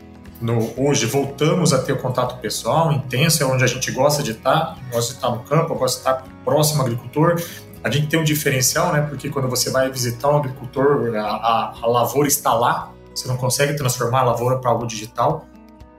no, 0.44 0.74
hoje 0.76 1.06
voltamos 1.06 1.72
a 1.72 1.78
ter 1.78 1.94
o 1.94 1.98
contato 1.98 2.38
pessoal 2.38 2.92
intenso, 2.92 3.42
é 3.42 3.46
onde 3.46 3.64
a 3.64 3.66
gente 3.66 3.90
gosta 3.90 4.22
de 4.22 4.32
estar, 4.32 4.78
gosta 4.92 5.12
de 5.12 5.16
estar 5.16 5.30
no 5.30 5.42
campo, 5.42 5.74
gosta 5.74 5.96
de 5.96 6.18
estar 6.18 6.30
próximo 6.44 6.82
ao 6.82 6.86
agricultor. 6.86 7.42
A 7.82 7.90
gente 7.90 8.08
tem 8.08 8.20
um 8.20 8.24
diferencial, 8.24 8.92
né? 8.92 9.00
Porque 9.00 9.30
quando 9.30 9.48
você 9.48 9.70
vai 9.70 9.90
visitar 9.90 10.28
um 10.28 10.36
agricultor, 10.36 11.16
a, 11.16 11.20
a, 11.20 11.74
a 11.82 11.86
lavoura 11.86 12.28
está 12.28 12.52
lá, 12.52 12.92
você 13.14 13.26
não 13.26 13.38
consegue 13.38 13.74
transformar 13.74 14.20
a 14.20 14.24
lavoura 14.24 14.58
para 14.58 14.70
algo 14.70 14.86
digital, 14.86 15.46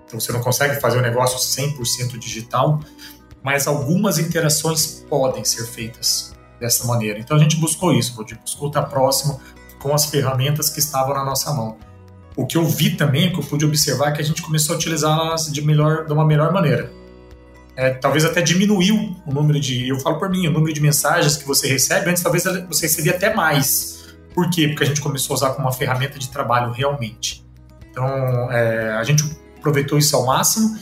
então 0.05 0.19
você 0.19 0.31
não 0.31 0.41
consegue 0.41 0.79
fazer 0.79 0.97
o 0.97 0.99
um 0.99 1.03
negócio 1.03 1.39
100% 1.39 2.19
digital, 2.19 2.79
mas 3.41 3.65
algumas 3.65 4.19
interações 4.19 5.03
podem 5.09 5.43
ser 5.43 5.65
feitas 5.65 6.35
dessa 6.59 6.85
maneira. 6.85 7.17
Então 7.17 7.35
a 7.35 7.39
gente 7.39 7.55
buscou 7.55 7.93
isso, 7.93 8.15
buscou 8.43 8.67
estar 8.67 8.83
próximo 8.83 9.41
com 9.79 9.91
as 9.91 10.05
ferramentas 10.05 10.69
que 10.69 10.77
estavam 10.77 11.15
na 11.15 11.25
nossa 11.25 11.51
mão 11.51 11.77
o 12.35 12.45
que 12.45 12.57
eu 12.57 12.65
vi 12.65 12.91
também, 12.91 13.29
o 13.29 13.33
que 13.33 13.39
eu 13.39 13.43
pude 13.43 13.65
observar, 13.65 14.09
é 14.09 14.11
que 14.11 14.21
a 14.21 14.25
gente 14.25 14.41
começou 14.41 14.73
a 14.73 14.77
utilizá-las 14.77 15.51
de, 15.51 15.61
de 15.61 16.13
uma 16.13 16.25
melhor 16.25 16.51
maneira. 16.51 16.91
É, 17.75 17.89
talvez 17.89 18.23
até 18.23 18.41
diminuiu 18.41 19.15
o 19.25 19.33
número 19.33 19.59
de. 19.59 19.89
Eu 19.89 19.99
falo 19.99 20.17
por 20.17 20.29
mim, 20.29 20.47
o 20.47 20.51
número 20.51 20.73
de 20.73 20.81
mensagens 20.81 21.35
que 21.35 21.45
você 21.45 21.67
recebe, 21.67 22.09
antes 22.09 22.23
talvez 22.23 22.43
você 22.67 22.85
recebia 22.87 23.13
até 23.13 23.33
mais. 23.33 24.15
Por 24.33 24.49
quê? 24.49 24.67
Porque 24.67 24.83
a 24.83 24.87
gente 24.87 25.01
começou 25.01 25.33
a 25.33 25.35
usar 25.35 25.49
como 25.51 25.67
uma 25.67 25.73
ferramenta 25.73 26.17
de 26.17 26.29
trabalho 26.29 26.71
realmente. 26.71 27.45
Então, 27.89 28.51
é, 28.51 28.91
a 28.91 29.03
gente 29.03 29.23
aproveitou 29.57 29.97
isso 29.97 30.15
ao 30.15 30.25
máximo 30.25 30.77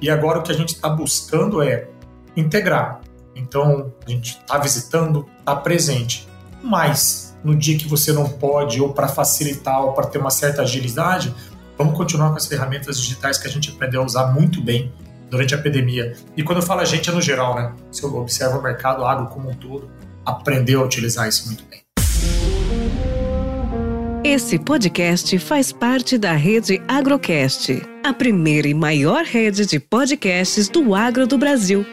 e 0.00 0.10
agora 0.10 0.38
o 0.38 0.42
que 0.42 0.52
a 0.52 0.54
gente 0.54 0.74
está 0.74 0.88
buscando 0.88 1.62
é 1.62 1.88
integrar. 2.36 3.00
Então, 3.34 3.92
a 4.06 4.10
gente 4.10 4.38
está 4.38 4.58
visitando, 4.58 5.26
está 5.38 5.54
presente. 5.56 6.28
Mas, 6.62 7.25
no 7.46 7.54
dia 7.54 7.78
que 7.78 7.86
você 7.86 8.12
não 8.12 8.28
pode, 8.28 8.80
ou 8.80 8.92
para 8.92 9.06
facilitar, 9.06 9.80
ou 9.80 9.92
para 9.92 10.06
ter 10.06 10.18
uma 10.18 10.30
certa 10.30 10.62
agilidade, 10.62 11.32
vamos 11.78 11.96
continuar 11.96 12.30
com 12.30 12.36
as 12.36 12.46
ferramentas 12.46 13.00
digitais 13.00 13.38
que 13.38 13.46
a 13.46 13.50
gente 13.50 13.70
aprendeu 13.70 14.02
a 14.02 14.04
usar 14.04 14.32
muito 14.32 14.60
bem 14.60 14.92
durante 15.30 15.54
a 15.54 15.58
pandemia. 15.58 16.16
E 16.36 16.42
quando 16.42 16.58
eu 16.58 16.66
falo 16.66 16.80
a 16.80 16.84
gente, 16.84 17.08
é 17.08 17.12
no 17.12 17.22
geral, 17.22 17.54
né? 17.54 17.72
Se 17.92 18.02
eu 18.02 18.12
observo 18.16 18.58
o 18.58 18.62
mercado 18.62 19.04
agro 19.04 19.28
como 19.28 19.48
um 19.48 19.54
todo, 19.54 19.88
aprendeu 20.24 20.80
a 20.82 20.84
utilizar 20.84 21.28
isso 21.28 21.46
muito 21.46 21.62
bem. 21.70 21.82
Esse 24.24 24.58
podcast 24.58 25.38
faz 25.38 25.70
parte 25.70 26.18
da 26.18 26.32
rede 26.32 26.82
Agrocast, 26.88 27.80
a 28.04 28.12
primeira 28.12 28.66
e 28.66 28.74
maior 28.74 29.24
rede 29.24 29.66
de 29.66 29.78
podcasts 29.78 30.68
do 30.68 30.96
agro 30.96 31.28
do 31.28 31.38
Brasil. 31.38 31.86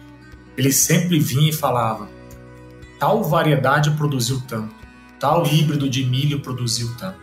ele 0.59 0.73
sempre 0.73 1.21
vinha 1.21 1.51
e 1.51 1.53
falava: 1.53 2.09
tal 2.99 3.23
variedade 3.23 3.93
produziu 3.93 4.43
tanto, 4.49 4.75
tal 5.19 5.47
híbrido 5.47 5.89
de 5.89 6.05
milho 6.05 6.41
produziu 6.41 6.95
tanto. 6.99 7.19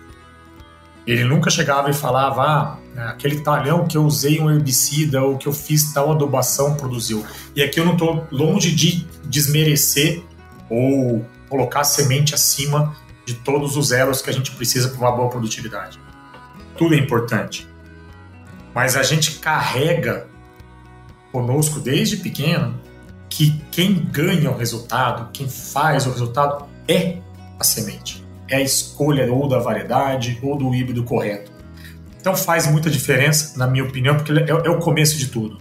Ele 1.06 1.24
nunca 1.24 1.50
chegava 1.50 1.90
e 1.90 1.94
falava: 1.94 2.42
ah, 2.44 2.78
né, 2.94 3.06
aquele 3.08 3.42
talhão 3.42 3.86
que 3.86 3.98
eu 3.98 4.06
usei 4.06 4.40
um 4.40 4.50
herbicida 4.50 5.22
ou 5.22 5.38
que 5.38 5.48
eu 5.48 5.54
fiz 5.54 5.94
tal 5.94 6.12
adubação 6.12 6.76
produziu. 6.76 7.26
E 7.56 7.62
aqui 7.62 7.80
eu 7.80 7.86
não 7.86 7.94
estou 7.94 8.28
longe 8.32 8.72
de 8.74 9.06
desmerecer 9.26 10.24
ou 10.70 11.26
colocar 11.50 11.84
semente 11.84 12.34
acima 12.34 12.96
de 13.26 13.36
todos 13.36 13.78
os 13.78 13.92
elos 13.92 14.22
que 14.22 14.30
a 14.30 14.34
gente 14.34 14.52
precisa 14.52 14.90
para 14.90 15.00
uma 15.00 15.12
boa 15.12 15.30
produtividade. 15.30 16.00
Tudo 16.78 16.96
é 16.96 16.98
importante 16.98 17.68
mas 18.74 18.96
a 18.96 19.04
gente 19.04 19.34
carrega 19.40 20.28
conosco 21.32 21.80
desde 21.80 22.18
pequeno 22.18 22.80
que 23.30 23.60
quem 23.72 23.94
ganha 23.94 24.52
o 24.52 24.58
resultado, 24.58 25.30
quem 25.32 25.48
faz 25.48 26.06
o 26.06 26.12
resultado 26.12 26.66
é 26.88 27.20
a 27.60 27.64
semente. 27.64 28.26
É 28.48 28.58
a 28.58 28.62
escolha 28.62 29.32
ou 29.32 29.48
da 29.48 29.60
variedade 29.60 30.40
ou 30.42 30.58
do 30.58 30.74
híbrido 30.74 31.04
correto. 31.04 31.52
Então 32.20 32.36
faz 32.36 32.68
muita 32.68 32.90
diferença, 32.90 33.58
na 33.58 33.68
minha 33.68 33.84
opinião, 33.84 34.16
porque 34.16 34.32
é, 34.32 34.50
é 34.50 34.70
o 34.70 34.80
começo 34.80 35.18
de 35.18 35.28
tudo. 35.28 35.58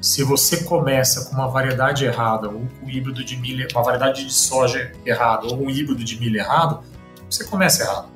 Se 0.00 0.22
você 0.22 0.58
começa 0.64 1.26
com 1.26 1.34
uma 1.34 1.48
variedade 1.48 2.04
errada, 2.04 2.48
ou 2.48 2.66
um 2.82 2.88
híbrido 2.88 3.24
de 3.24 3.36
milho, 3.36 3.66
uma 3.72 3.82
variedade 3.82 4.24
de 4.24 4.32
soja 4.32 4.92
errada, 5.04 5.46
ou 5.46 5.64
um 5.64 5.68
híbrido 5.68 6.04
de 6.04 6.18
milho 6.18 6.38
errado, 6.38 6.82
você 7.28 7.44
começa 7.44 7.82
errado. 7.82 8.08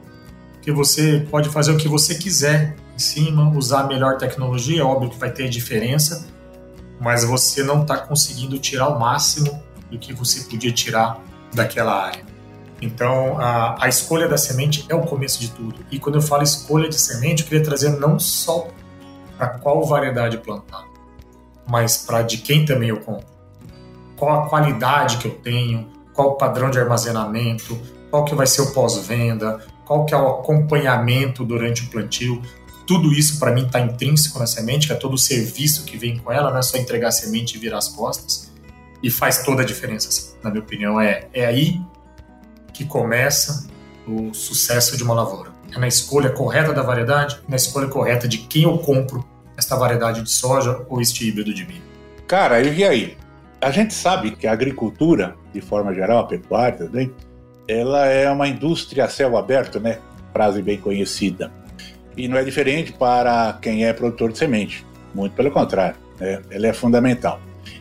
Porque 0.55 0.73
você 0.73 1.27
pode 1.31 1.49
fazer 1.49 1.73
o 1.73 1.77
que 1.77 1.89
você 1.89 2.15
quiser 2.15 2.77
em 2.95 2.99
cima, 2.99 3.51
usar 3.51 3.81
a 3.81 3.87
melhor 3.87 4.17
tecnologia, 4.17 4.81
é 4.81 4.85
óbvio 4.85 5.11
que 5.11 5.19
vai 5.19 5.31
ter 5.31 5.49
diferença, 5.49 6.27
mas 7.01 7.25
você 7.25 7.63
não 7.63 7.83
está 7.83 7.99
conseguindo 7.99 8.59
tirar 8.59 8.89
o 8.89 8.99
máximo 8.99 9.63
do 9.91 9.99
que 9.99 10.15
você 10.15 10.49
podia 10.49 10.73
tirar 10.73 11.21
daquela 11.53 12.07
área. 12.07 12.32
Então, 12.83 13.39
a, 13.39 13.85
a, 13.85 13.89
escolha 13.89 14.29
da 14.29 14.37
semente 14.37 14.85
é 14.89 14.95
o 14.95 15.03
começo 15.03 15.41
de 15.41 15.51
tudo. 15.53 15.87
E 15.89 16.01
quando 16.01 16.17
eu 16.17 16.23
falo 16.23 16.43
escolha 16.43 16.89
de 16.89 17.01
semente, 17.01 17.43
eu 17.43 17.49
queria 17.49 17.63
trazer 17.63 17.91
não 17.91 18.19
só 18.19 18.67
para 19.39 19.51
qual 19.61 19.85
variedade 19.85 20.37
plantar, 20.39 20.85
mas 21.67 21.99
para 21.99 22.23
de 22.23 22.39
quem 22.39 22.65
também 22.65 22.89
eu 22.89 22.99
compro. 22.99 23.27
Qual 24.17 24.43
a 24.43 24.49
qualidade 24.49 25.19
que 25.19 25.29
eu 25.29 25.33
tenho, 25.33 25.89
qual 26.13 26.31
o 26.31 26.35
padrão 26.35 26.71
de 26.71 26.79
armazenamento, 26.81 27.79
qual 28.11 28.25
que 28.25 28.35
vai 28.35 28.49
ser 28.49 28.63
o 28.63 28.73
pós-venda, 28.73 29.65
qual 29.85 30.05
que 30.05 30.13
é 30.13 30.17
o 30.17 30.27
acompanhamento 30.27 31.45
durante 31.45 31.85
o 31.85 31.89
plantio. 31.89 32.43
Tudo 32.85 33.13
isso 33.13 33.39
para 33.39 33.53
mim 33.53 33.65
está 33.65 33.81
intrínseco 33.81 34.41
na 34.41 34.47
semente, 34.47 34.89
que 34.89 34.93
é 34.93 34.97
todo 34.97 35.15
o 35.15 35.19
serviço 35.19 35.85
que 35.85 35.97
vem 35.97 36.19
com 36.19 36.33
ela, 36.33 36.51
não 36.51 36.59
é 36.59 36.63
só 36.63 36.77
entregar 36.77 37.09
a 37.09 37.13
semente 37.13 37.57
e 37.57 37.61
virar 37.61 37.79
as 37.79 37.89
costas. 37.89 38.51
E 39.01 39.09
faz 39.09 39.45
toda 39.45 39.63
a 39.63 39.65
diferença, 39.65 40.09
assim, 40.09 40.33
na 40.43 40.51
minha 40.51 40.63
opinião. 40.63 41.01
É, 41.01 41.29
é 41.33 41.47
aí 41.47 41.81
que 42.73 42.85
começa 42.85 43.67
o 44.07 44.33
sucesso 44.35 44.97
de 44.97 45.03
uma 45.03 45.15
lavoura. 45.15 45.51
É 45.75 45.79
na 45.79 45.89
escolha 45.89 46.31
correta 46.31 46.73
da 46.73 46.83
variedade, 46.83 47.39
na 47.49 47.57
escolha 47.57 47.89
correta 47.89 48.29
de 48.29 48.39
quem 48.39 48.65
eu 48.65 48.77
compro 48.79 49.25
esta 49.57 49.77
variedade 49.77 50.23
de 50.23 50.31
soja 50.31 50.85
ou 50.89 51.01
este 51.01 51.27
híbrido 51.27 51.55
de 51.55 51.65
milho. 51.65 51.83
Cara, 52.27 52.61
e 52.61 52.85
aí? 52.85 53.17
A 53.61 53.71
gente 53.71 53.95
sabe 53.95 54.33
que 54.33 54.47
a 54.47 54.53
agricultura, 54.53 55.37
de 55.53 55.61
forma 55.61 55.95
geral, 55.95 56.19
a 56.19 56.25
pecuária 56.25 56.79
também, 56.79 57.13
ela 57.69 58.07
é 58.07 58.29
uma 58.31 58.49
indústria 58.49 59.05
a 59.05 59.09
céu 59.09 59.37
aberto, 59.37 59.79
né? 59.79 59.99
Frase 60.33 60.61
bem 60.63 60.79
conhecida. 60.79 61.53
E 62.17 62.27
não 62.27 62.37
é 62.37 62.45
diferente 62.45 62.93
para 62.93 63.59
quem 63.63 63.87
é 63.87 63.93
produtor 63.93 64.33
de 64.33 64.39
semente. 64.39 64.85
Muito 65.15 65.35
pelo 65.35 65.51
contrário, 65.51 65.97
né? 66.19 66.43
ela 66.51 66.67
é 66.67 66.73
fundamental. 66.73 67.41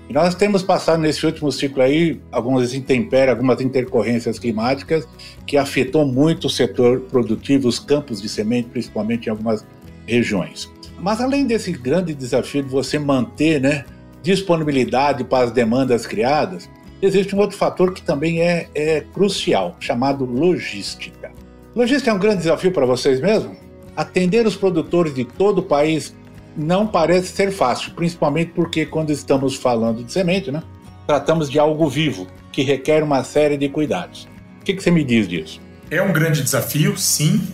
E 0.09 0.13
nós 0.13 0.35
temos 0.35 0.61
passado 0.61 0.99
nesse 0.99 1.25
último 1.25 1.51
ciclo 1.51 1.81
aí 1.81 2.19
algumas 2.31 2.73
intempéries, 2.73 3.29
algumas 3.29 3.61
intercorrências 3.61 4.37
climáticas 4.37 5.07
que 5.45 5.57
afetou 5.57 6.05
muito 6.05 6.47
o 6.47 6.49
setor 6.49 7.01
produtivo, 7.01 7.67
os 7.67 7.79
campos 7.79 8.21
de 8.21 8.27
semente, 8.27 8.69
principalmente 8.69 9.27
em 9.27 9.29
algumas 9.29 9.65
regiões. 10.05 10.69
Mas 10.99 11.21
além 11.21 11.45
desse 11.45 11.71
grande 11.71 12.13
desafio 12.13 12.63
de 12.63 12.69
você 12.69 12.99
manter 12.99 13.59
né, 13.59 13.85
disponibilidade 14.21 15.23
para 15.23 15.45
as 15.45 15.51
demandas 15.51 16.05
criadas, 16.05 16.69
existe 17.01 17.35
um 17.35 17.39
outro 17.39 17.57
fator 17.57 17.93
que 17.93 18.01
também 18.01 18.41
é, 18.41 18.67
é 18.75 19.01
crucial, 19.13 19.75
chamado 19.79 20.25
logística. 20.25 21.31
Logística 21.75 22.11
é 22.11 22.13
um 22.13 22.19
grande 22.19 22.39
desafio 22.39 22.71
para 22.71 22.85
vocês 22.85 23.19
mesmo? 23.19 23.55
Atender 23.95 24.45
os 24.45 24.55
produtores 24.55 25.13
de 25.13 25.25
todo 25.25 25.59
o 25.59 25.63
país 25.63 26.13
não 26.55 26.85
parece 26.87 27.27
ser 27.27 27.51
fácil, 27.51 27.93
principalmente 27.93 28.51
porque 28.53 28.85
quando 28.85 29.11
estamos 29.11 29.55
falando 29.55 30.03
de 30.03 30.11
semente, 30.11 30.51
né, 30.51 30.61
tratamos 31.07 31.49
de 31.49 31.59
algo 31.59 31.89
vivo, 31.89 32.27
que 32.51 32.61
requer 32.61 33.03
uma 33.03 33.23
série 33.23 33.57
de 33.57 33.69
cuidados. 33.69 34.27
O 34.59 34.63
que, 34.63 34.73
que 34.73 34.83
você 34.83 34.91
me 34.91 35.03
diz 35.03 35.27
disso? 35.27 35.61
É 35.89 36.01
um 36.01 36.13
grande 36.13 36.41
desafio, 36.41 36.97
sim. 36.97 37.47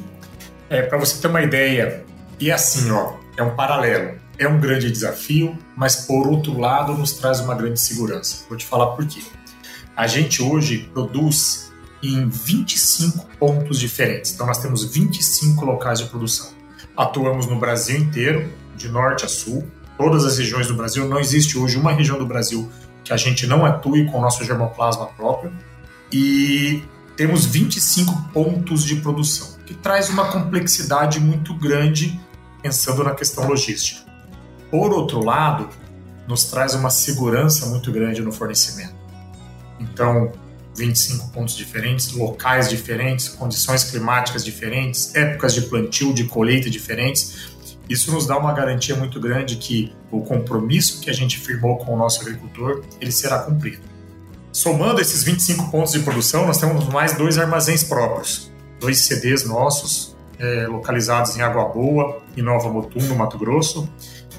É, 0.70 0.82
Para 0.82 0.98
você 0.98 1.22
ter 1.22 1.28
uma 1.28 1.42
ideia, 1.42 2.04
e 2.40 2.52
assim, 2.52 2.92
ó, 2.92 3.14
é 3.38 3.44
um 3.44 3.56
paralelo. 3.56 4.18
É 4.38 4.48
um 4.48 4.60
grande 4.60 4.92
desafio, 4.92 5.58
mas 5.76 5.96
por 5.96 6.28
outro 6.28 6.60
lado 6.60 6.94
nos 6.94 7.14
traz 7.14 7.40
uma 7.40 7.56
grande 7.56 7.80
segurança. 7.80 8.46
Vou 8.48 8.58
te 8.58 8.66
falar 8.66 8.88
por 8.88 9.06
quê. 9.08 9.22
A 9.96 10.06
gente 10.06 10.44
hoje 10.44 10.90
produz 10.94 11.72
em 12.04 12.30
25 12.30 13.28
pontos 13.40 13.80
diferentes. 13.80 14.34
Então, 14.34 14.46
nós 14.46 14.60
temos 14.60 14.84
25 14.84 15.66
locais 15.66 16.00
de 16.00 16.06
produção. 16.06 16.52
Atuamos 16.96 17.48
no 17.48 17.58
Brasil 17.58 17.98
inteiro, 17.98 18.48
de 18.78 18.88
norte 18.88 19.26
a 19.26 19.28
sul, 19.28 19.68
todas 19.98 20.24
as 20.24 20.38
regiões 20.38 20.68
do 20.68 20.76
Brasil. 20.76 21.08
Não 21.08 21.20
existe 21.20 21.58
hoje 21.58 21.78
uma 21.78 21.92
região 21.92 22.18
do 22.18 22.26
Brasil 22.26 22.72
que 23.04 23.12
a 23.12 23.18
gente 23.18 23.48
não 23.48 23.66
atue 23.66 24.06
com 24.06 24.20
o 24.20 24.22
nosso 24.22 24.44
germoplasma 24.46 25.08
próprio. 25.08 25.52
E 26.12 26.84
temos 27.16 27.46
25 27.46 28.30
pontos 28.32 28.84
de 28.84 28.98
produção, 28.98 29.58
que 29.66 29.74
traz 29.74 30.10
uma 30.10 30.32
complexidade 30.32 31.20
muito 31.20 31.54
grande 31.56 32.18
pensando 32.62 33.04
na 33.04 33.16
questão 33.16 33.48
logística. 33.48 34.02
Por 34.70 34.92
outro 34.92 35.24
lado, 35.24 35.70
nos 36.28 36.44
traz 36.46 36.76
uma 36.76 36.90
segurança 36.90 37.66
muito 37.66 37.92
grande 37.92 38.22
no 38.22 38.32
fornecimento. 38.32 38.96
Então, 39.80 40.32
25 40.76 41.30
pontos 41.30 41.56
diferentes, 41.56 42.12
locais 42.12 42.70
diferentes, 42.70 43.30
condições 43.30 43.86
climáticas 43.86 44.46
diferentes, 44.46 45.16
épocas 45.16 45.54
de 45.54 45.62
plantio, 45.62 46.14
de 46.14 46.26
colheita 46.26 46.70
diferentes. 46.70 47.57
Isso 47.90 48.12
nos 48.12 48.26
dá 48.26 48.38
uma 48.38 48.54
garantia 48.54 48.96
muito 48.96 49.20
grande 49.20 49.56
que 49.56 49.94
o 50.12 50.22
compromisso 50.22 51.00
que 51.00 51.10
a 51.10 51.14
gente 51.14 51.38
firmou 51.40 51.78
com 51.78 51.94
o 51.94 51.98
nosso 51.98 52.22
agricultor, 52.22 52.84
ele 53.00 53.12
será 53.12 53.40
cumprido. 53.40 53.84
Somando 54.52 55.00
esses 55.00 55.24
25 55.24 55.70
pontos 55.72 55.94
de 55.94 56.00
produção, 56.00 56.46
nós 56.46 56.58
temos 56.58 56.88
mais 56.90 57.16
dois 57.16 57.38
armazéns 57.38 57.84
próprios, 57.84 58.52
dois 58.80 59.00
CDs 59.00 59.46
nossos, 59.46 60.16
é, 60.40 60.68
localizados 60.68 61.36
em 61.38 61.42
Água 61.42 61.66
Boa 61.66 62.22
e 62.36 62.42
Nova 62.42 62.70
Mutum, 62.70 63.02
no 63.02 63.16
Mato 63.16 63.38
Grosso. 63.38 63.90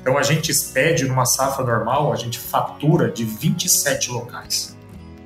Então 0.01 0.17
a 0.17 0.23
gente 0.23 0.51
expede 0.51 1.05
numa 1.05 1.25
safra 1.25 1.65
normal, 1.65 2.13
a 2.13 2.17
gente 2.17 2.39
fatura 2.39 3.11
de 3.11 3.25
27 3.25 4.11
locais 4.11 4.79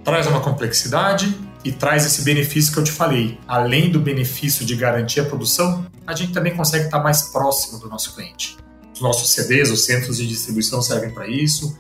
traz 0.04 0.26
uma 0.26 0.40
complexidade 0.40 1.34
e 1.64 1.70
traz 1.70 2.04
esse 2.04 2.22
benefício 2.22 2.72
que 2.72 2.78
eu 2.78 2.84
te 2.84 2.92
falei. 2.92 3.38
Além 3.46 3.90
do 3.90 4.00
benefício 4.00 4.64
de 4.64 4.74
garantir 4.74 5.20
a 5.20 5.24
produção, 5.24 5.86
a 6.06 6.14
gente 6.14 6.32
também 6.32 6.54
consegue 6.56 6.86
estar 6.86 7.00
mais 7.00 7.22
próximo 7.24 7.78
do 7.78 7.88
nosso 7.88 8.14
cliente. 8.14 8.56
Os 8.94 9.00
nossos 9.00 9.30
CDs, 9.30 9.70
os 9.70 9.84
centros 9.84 10.16
de 10.16 10.26
distribuição 10.26 10.82
servem 10.82 11.10
para 11.10 11.26
isso, 11.26 11.78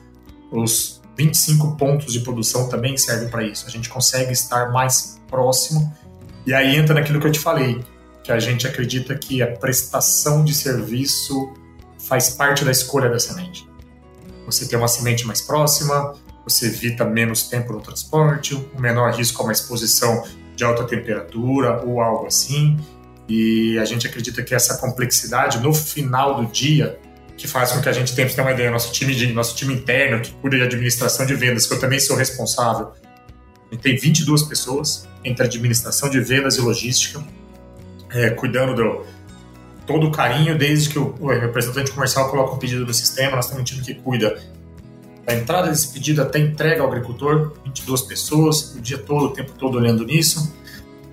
os 0.50 1.00
25 1.16 1.76
pontos 1.76 2.12
de 2.12 2.20
produção 2.20 2.68
também 2.68 2.96
servem 2.96 3.28
para 3.28 3.42
isso. 3.42 3.66
A 3.66 3.70
gente 3.70 3.88
consegue 3.88 4.32
estar 4.32 4.70
mais 4.70 5.20
próximo 5.28 5.92
e 6.46 6.54
aí 6.54 6.76
entra 6.76 6.94
naquilo 6.94 7.20
que 7.20 7.26
eu 7.26 7.32
te 7.32 7.40
falei. 7.40 7.84
que 8.22 8.30
a 8.30 8.38
gente 8.38 8.68
acredita 8.68 9.16
que 9.16 9.42
a 9.42 9.48
prestação 9.48 10.44
de 10.44 10.54
serviço 10.54 11.52
faz 11.98 12.30
parte 12.30 12.64
da 12.64 12.70
escolha 12.70 13.10
da 13.10 13.18
semente. 13.18 13.68
Você 14.46 14.64
tem 14.64 14.78
uma 14.78 14.86
semente 14.86 15.26
mais 15.26 15.40
próxima, 15.40 16.14
você 16.44 16.66
evita 16.66 17.04
menos 17.04 17.44
tempo 17.44 17.72
no 17.72 17.80
transporte, 17.80 18.54
o 18.54 18.80
menor 18.80 19.14
risco 19.14 19.40
a 19.42 19.44
uma 19.44 19.52
exposição 19.52 20.24
de 20.56 20.64
alta 20.64 20.84
temperatura 20.84 21.82
ou 21.84 22.00
algo 22.00 22.26
assim. 22.26 22.78
E 23.28 23.78
a 23.78 23.84
gente 23.84 24.06
acredita 24.06 24.42
que 24.42 24.54
essa 24.54 24.78
complexidade 24.78 25.58
no 25.60 25.72
final 25.72 26.34
do 26.42 26.50
dia 26.50 26.98
que 27.36 27.48
faz 27.48 27.72
com 27.72 27.80
que 27.80 27.88
a 27.88 27.92
gente 27.92 28.14
tenha, 28.14 28.28
uma 28.38 28.52
ideia, 28.52 28.70
nosso 28.70 28.92
time, 28.92 29.14
de, 29.14 29.32
nosso 29.32 29.56
time 29.56 29.74
interno 29.74 30.20
que 30.20 30.32
cuida 30.34 30.56
de 30.56 30.62
administração 30.62 31.26
de 31.26 31.34
vendas, 31.34 31.66
que 31.66 31.74
eu 31.74 31.80
também 31.80 31.98
sou 31.98 32.16
responsável, 32.16 32.92
tem 33.80 33.96
22 33.96 34.42
pessoas 34.44 35.08
entre 35.24 35.46
administração 35.46 36.10
de 36.10 36.20
vendas 36.20 36.56
e 36.56 36.60
logística, 36.60 37.24
é, 38.10 38.30
cuidando 38.30 38.74
do 38.74 39.04
todo 39.86 40.06
o 40.06 40.12
carinho, 40.12 40.56
desde 40.56 40.90
que 40.90 40.98
o, 40.98 41.14
o 41.18 41.28
representante 41.28 41.90
comercial 41.90 42.30
coloca 42.30 42.54
um 42.54 42.58
pedido 42.58 42.86
no 42.86 42.94
sistema, 42.94 43.36
nós 43.36 43.46
temos 43.46 43.62
um 43.62 43.64
time 43.64 43.82
que 43.82 43.94
cuida 43.94 44.40
da 45.24 45.34
entrada 45.34 45.68
desse 45.68 45.88
pedido 45.88 46.22
até 46.22 46.38
entrega 46.38 46.82
ao 46.82 46.88
agricultor, 46.88 47.52
22 47.64 48.02
pessoas, 48.02 48.74
o 48.74 48.80
dia 48.80 48.98
todo, 48.98 49.26
o 49.26 49.30
tempo 49.30 49.52
todo 49.52 49.76
olhando 49.78 50.04
nisso, 50.04 50.52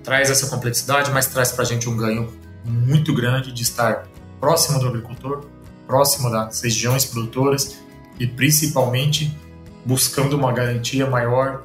traz 0.02 0.30
essa 0.30 0.48
complexidade, 0.48 1.10
mas 1.10 1.26
traz 1.26 1.52
para 1.52 1.62
a 1.62 1.66
gente 1.66 1.88
um 1.88 1.96
ganho 1.96 2.32
muito 2.64 3.14
grande 3.14 3.52
de 3.52 3.62
estar 3.62 4.08
próximo 4.40 4.78
do 4.78 4.88
agricultor, 4.88 5.44
próximo 5.86 6.30
das 6.30 6.60
regiões 6.60 7.04
produtoras 7.04 7.78
e 8.18 8.26
principalmente 8.26 9.36
buscando 9.84 10.36
uma 10.36 10.52
garantia 10.52 11.06
maior 11.06 11.62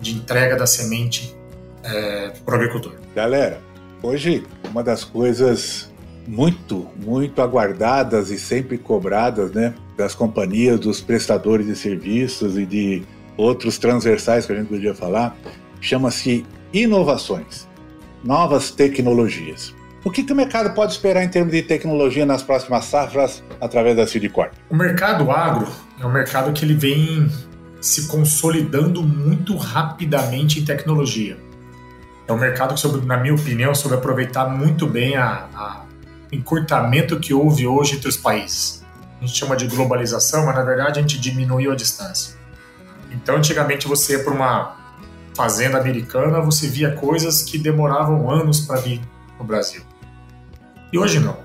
de 0.00 0.14
entrega 0.14 0.56
da 0.56 0.66
semente 0.66 1.36
é, 1.82 2.30
para 2.44 2.54
o 2.54 2.56
agricultor. 2.56 2.94
Galera, 3.14 3.60
hoje 4.02 4.44
uma 4.70 4.82
das 4.82 5.04
coisas 5.04 5.90
muito, 6.26 6.88
muito 6.96 7.40
aguardadas 7.40 8.30
e 8.30 8.38
sempre 8.38 8.76
cobradas, 8.76 9.52
né, 9.52 9.74
das 9.96 10.14
companhias, 10.14 10.78
dos 10.78 11.00
prestadores 11.00 11.66
de 11.66 11.74
serviços 11.74 12.56
e 12.58 12.66
de 12.66 13.02
outros 13.36 13.78
transversais 13.78 14.46
que 14.46 14.52
a 14.52 14.56
gente 14.56 14.68
podia 14.68 14.94
falar, 14.94 15.36
chama-se 15.80 16.44
inovações, 16.72 17.66
novas 18.22 18.70
tecnologias. 18.70 19.74
O 20.04 20.10
que, 20.10 20.22
que, 20.22 20.32
o 20.32 20.36
mercado 20.36 20.72
pode 20.74 20.92
esperar 20.92 21.24
em 21.24 21.28
termos 21.28 21.52
de 21.52 21.62
tecnologia 21.62 22.24
nas 22.24 22.42
próximas 22.42 22.84
safras 22.84 23.42
através 23.60 23.96
da 23.96 24.06
Cidcorp? 24.06 24.52
O 24.70 24.76
mercado 24.76 25.30
agro 25.30 25.66
é 26.00 26.06
um 26.06 26.12
mercado 26.12 26.52
que 26.52 26.64
ele 26.64 26.74
vem 26.74 27.28
se 27.80 28.06
consolidando 28.06 29.02
muito 29.02 29.56
rapidamente 29.56 30.60
em 30.60 30.64
tecnologia. 30.64 31.36
É 32.28 32.32
um 32.32 32.38
mercado 32.38 32.74
que, 32.74 32.80
sobre, 32.80 33.04
na 33.04 33.16
minha 33.16 33.34
opinião, 33.34 33.74
soube 33.74 33.96
aproveitar 33.96 34.48
muito 34.48 34.86
bem 34.86 35.16
a 35.16 35.84
encurtamento 36.30 37.18
que 37.18 37.32
houve 37.32 37.66
hoje 37.66 37.96
entre 37.96 38.08
os 38.08 38.16
países. 38.16 38.85
A 39.20 39.26
gente 39.26 39.38
chama 39.38 39.56
de 39.56 39.66
globalização, 39.66 40.46
mas 40.46 40.54
na 40.54 40.62
verdade 40.62 40.98
a 40.98 41.02
gente 41.02 41.18
diminuiu 41.18 41.72
a 41.72 41.76
distância. 41.76 42.36
Então, 43.10 43.36
antigamente 43.36 43.88
você 43.88 44.14
ia 44.14 44.24
para 44.24 44.32
uma 44.32 44.76
fazenda 45.34 45.78
americana, 45.78 46.40
você 46.40 46.66
via 46.66 46.92
coisas 46.92 47.42
que 47.42 47.58
demoravam 47.58 48.30
anos 48.30 48.60
para 48.60 48.80
vir 48.80 49.00
no 49.38 49.44
Brasil. 49.44 49.82
E 50.92 50.98
hoje 50.98 51.20
não. 51.20 51.36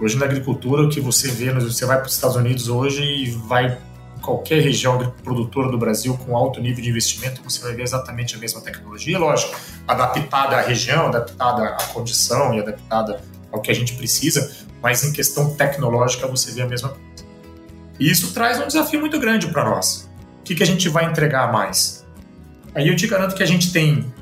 Hoje 0.00 0.16
na 0.16 0.24
agricultura, 0.24 0.82
o 0.82 0.88
que 0.88 1.00
você 1.00 1.28
vê, 1.28 1.52
você 1.52 1.84
vai 1.86 1.98
para 1.98 2.06
os 2.06 2.14
Estados 2.14 2.36
Unidos 2.36 2.68
hoje 2.68 3.02
e 3.02 3.30
vai 3.30 3.78
em 4.16 4.20
qualquer 4.20 4.60
região 4.62 4.98
produtora 5.22 5.70
do 5.70 5.78
Brasil 5.78 6.16
com 6.18 6.36
alto 6.36 6.60
nível 6.60 6.82
de 6.82 6.90
investimento, 6.90 7.42
você 7.42 7.60
vai 7.60 7.74
ver 7.74 7.82
exatamente 7.82 8.36
a 8.36 8.38
mesma 8.38 8.60
tecnologia, 8.60 9.18
lógico, 9.18 9.56
adaptada 9.86 10.56
à 10.56 10.60
região, 10.60 11.06
adaptada 11.06 11.64
à 11.64 11.84
condição 11.86 12.54
e 12.54 12.60
adaptada 12.60 13.20
ao 13.50 13.60
que 13.60 13.70
a 13.70 13.74
gente 13.74 13.94
precisa, 13.94 14.66
mas 14.82 15.04
em 15.04 15.12
questão 15.12 15.54
tecnológica 15.54 16.26
você 16.26 16.50
vê 16.50 16.62
a 16.62 16.66
mesma 16.66 16.88
coisa. 16.90 17.02
E 18.00 18.10
isso 18.10 18.32
traz 18.32 18.60
um 18.60 18.66
desafio 18.66 19.00
muito 19.00 19.18
grande 19.20 19.46
para 19.48 19.64
nós. 19.64 20.10
O 20.40 20.42
que, 20.42 20.54
que 20.56 20.62
a 20.62 20.66
gente 20.66 20.88
vai 20.88 21.04
entregar 21.04 21.52
mais? 21.52 22.04
Aí 22.74 22.88
eu 22.88 22.96
te 22.96 23.06
garanto 23.06 23.34
que 23.34 23.42
a 23.42 23.46
gente 23.46 23.72
tem 23.72 24.12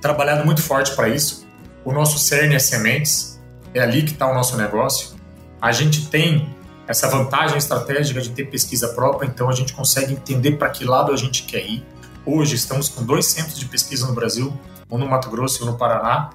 trabalhado 0.00 0.44
muito 0.44 0.62
forte 0.62 0.94
para 0.96 1.08
isso. 1.08 1.46
O 1.84 1.92
nosso 1.92 2.18
cerne 2.18 2.54
é 2.54 2.58
sementes, 2.58 3.40
é 3.72 3.80
ali 3.80 4.02
que 4.02 4.12
está 4.12 4.28
o 4.28 4.34
nosso 4.34 4.56
negócio. 4.56 5.16
A 5.60 5.70
gente 5.70 6.08
tem 6.08 6.54
essa 6.86 7.08
vantagem 7.08 7.58
estratégica 7.58 8.20
de 8.20 8.30
ter 8.30 8.46
pesquisa 8.46 8.88
própria, 8.88 9.26
então 9.26 9.48
a 9.48 9.52
gente 9.52 9.74
consegue 9.74 10.14
entender 10.14 10.52
para 10.52 10.70
que 10.70 10.84
lado 10.84 11.12
a 11.12 11.16
gente 11.16 11.42
quer 11.42 11.64
ir. 11.64 11.84
Hoje 12.24 12.56
estamos 12.56 12.88
com 12.88 13.04
dois 13.04 13.26
centros 13.26 13.58
de 13.58 13.66
pesquisa 13.66 14.06
no 14.06 14.14
Brasil, 14.14 14.58
um 14.90 14.98
no 14.98 15.06
Mato 15.06 15.30
Grosso 15.30 15.62
e 15.62 15.68
um 15.68 15.72
no 15.72 15.78
Paraná, 15.78 16.30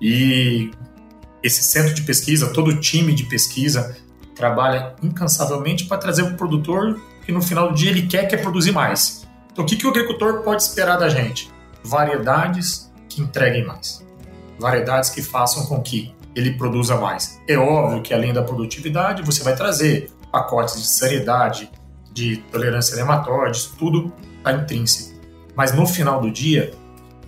e 0.00 0.70
esse 1.42 1.62
centro 1.62 1.94
de 1.94 2.02
pesquisa, 2.02 2.52
todo 2.52 2.68
o 2.68 2.80
time 2.80 3.14
de 3.14 3.24
pesquisa 3.24 3.96
trabalha 4.34 4.94
incansavelmente 5.02 5.86
para 5.86 5.98
trazer 5.98 6.22
o 6.22 6.36
produtor 6.36 7.00
que 7.24 7.32
no 7.32 7.42
final 7.42 7.68
do 7.68 7.74
dia 7.74 7.90
ele 7.90 8.06
quer 8.06 8.26
quer 8.26 8.38
produzir 8.38 8.72
mais. 8.72 9.26
Então 9.52 9.64
o 9.64 9.68
que, 9.68 9.76
que 9.76 9.86
o 9.86 9.90
agricultor 9.90 10.42
pode 10.42 10.62
esperar 10.62 10.96
da 10.96 11.08
gente? 11.08 11.50
Variedades 11.82 12.92
que 13.08 13.22
entreguem 13.22 13.64
mais. 13.64 14.04
Variedades 14.58 15.10
que 15.10 15.22
façam 15.22 15.66
com 15.66 15.80
que 15.80 16.14
ele 16.34 16.52
produza 16.52 16.96
mais. 16.96 17.40
É 17.48 17.56
óbvio 17.56 18.02
que 18.02 18.12
além 18.12 18.32
da 18.32 18.42
produtividade, 18.42 19.22
você 19.22 19.42
vai 19.42 19.56
trazer 19.56 20.10
pacotes 20.30 20.80
de 20.80 20.86
seriedade, 20.86 21.70
de 22.12 22.36
tolerância 22.52 22.94
a 22.94 22.98
nematóides, 22.98 23.66
tudo 23.78 24.12
está 24.38 24.52
intrínseco. 24.52 25.18
Mas 25.54 25.72
no 25.72 25.86
final 25.86 26.20
do 26.20 26.30
dia, 26.30 26.72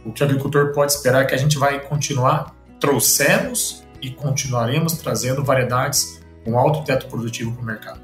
o 0.04 0.12
que 0.12 0.22
o 0.22 0.26
agricultor 0.26 0.72
pode 0.72 0.92
esperar 0.92 1.22
é 1.22 1.24
que 1.24 1.34
a 1.34 1.38
gente 1.38 1.58
vai 1.58 1.80
continuar, 1.80 2.54
trouxemos 2.78 3.82
e 4.02 4.10
continuaremos 4.10 4.94
trazendo 4.94 5.44
variedades 5.44 6.20
com 6.44 6.58
alto 6.58 6.84
teto 6.84 7.06
produtivo 7.06 7.52
para 7.52 7.62
o 7.62 7.64
mercado. 7.64 8.00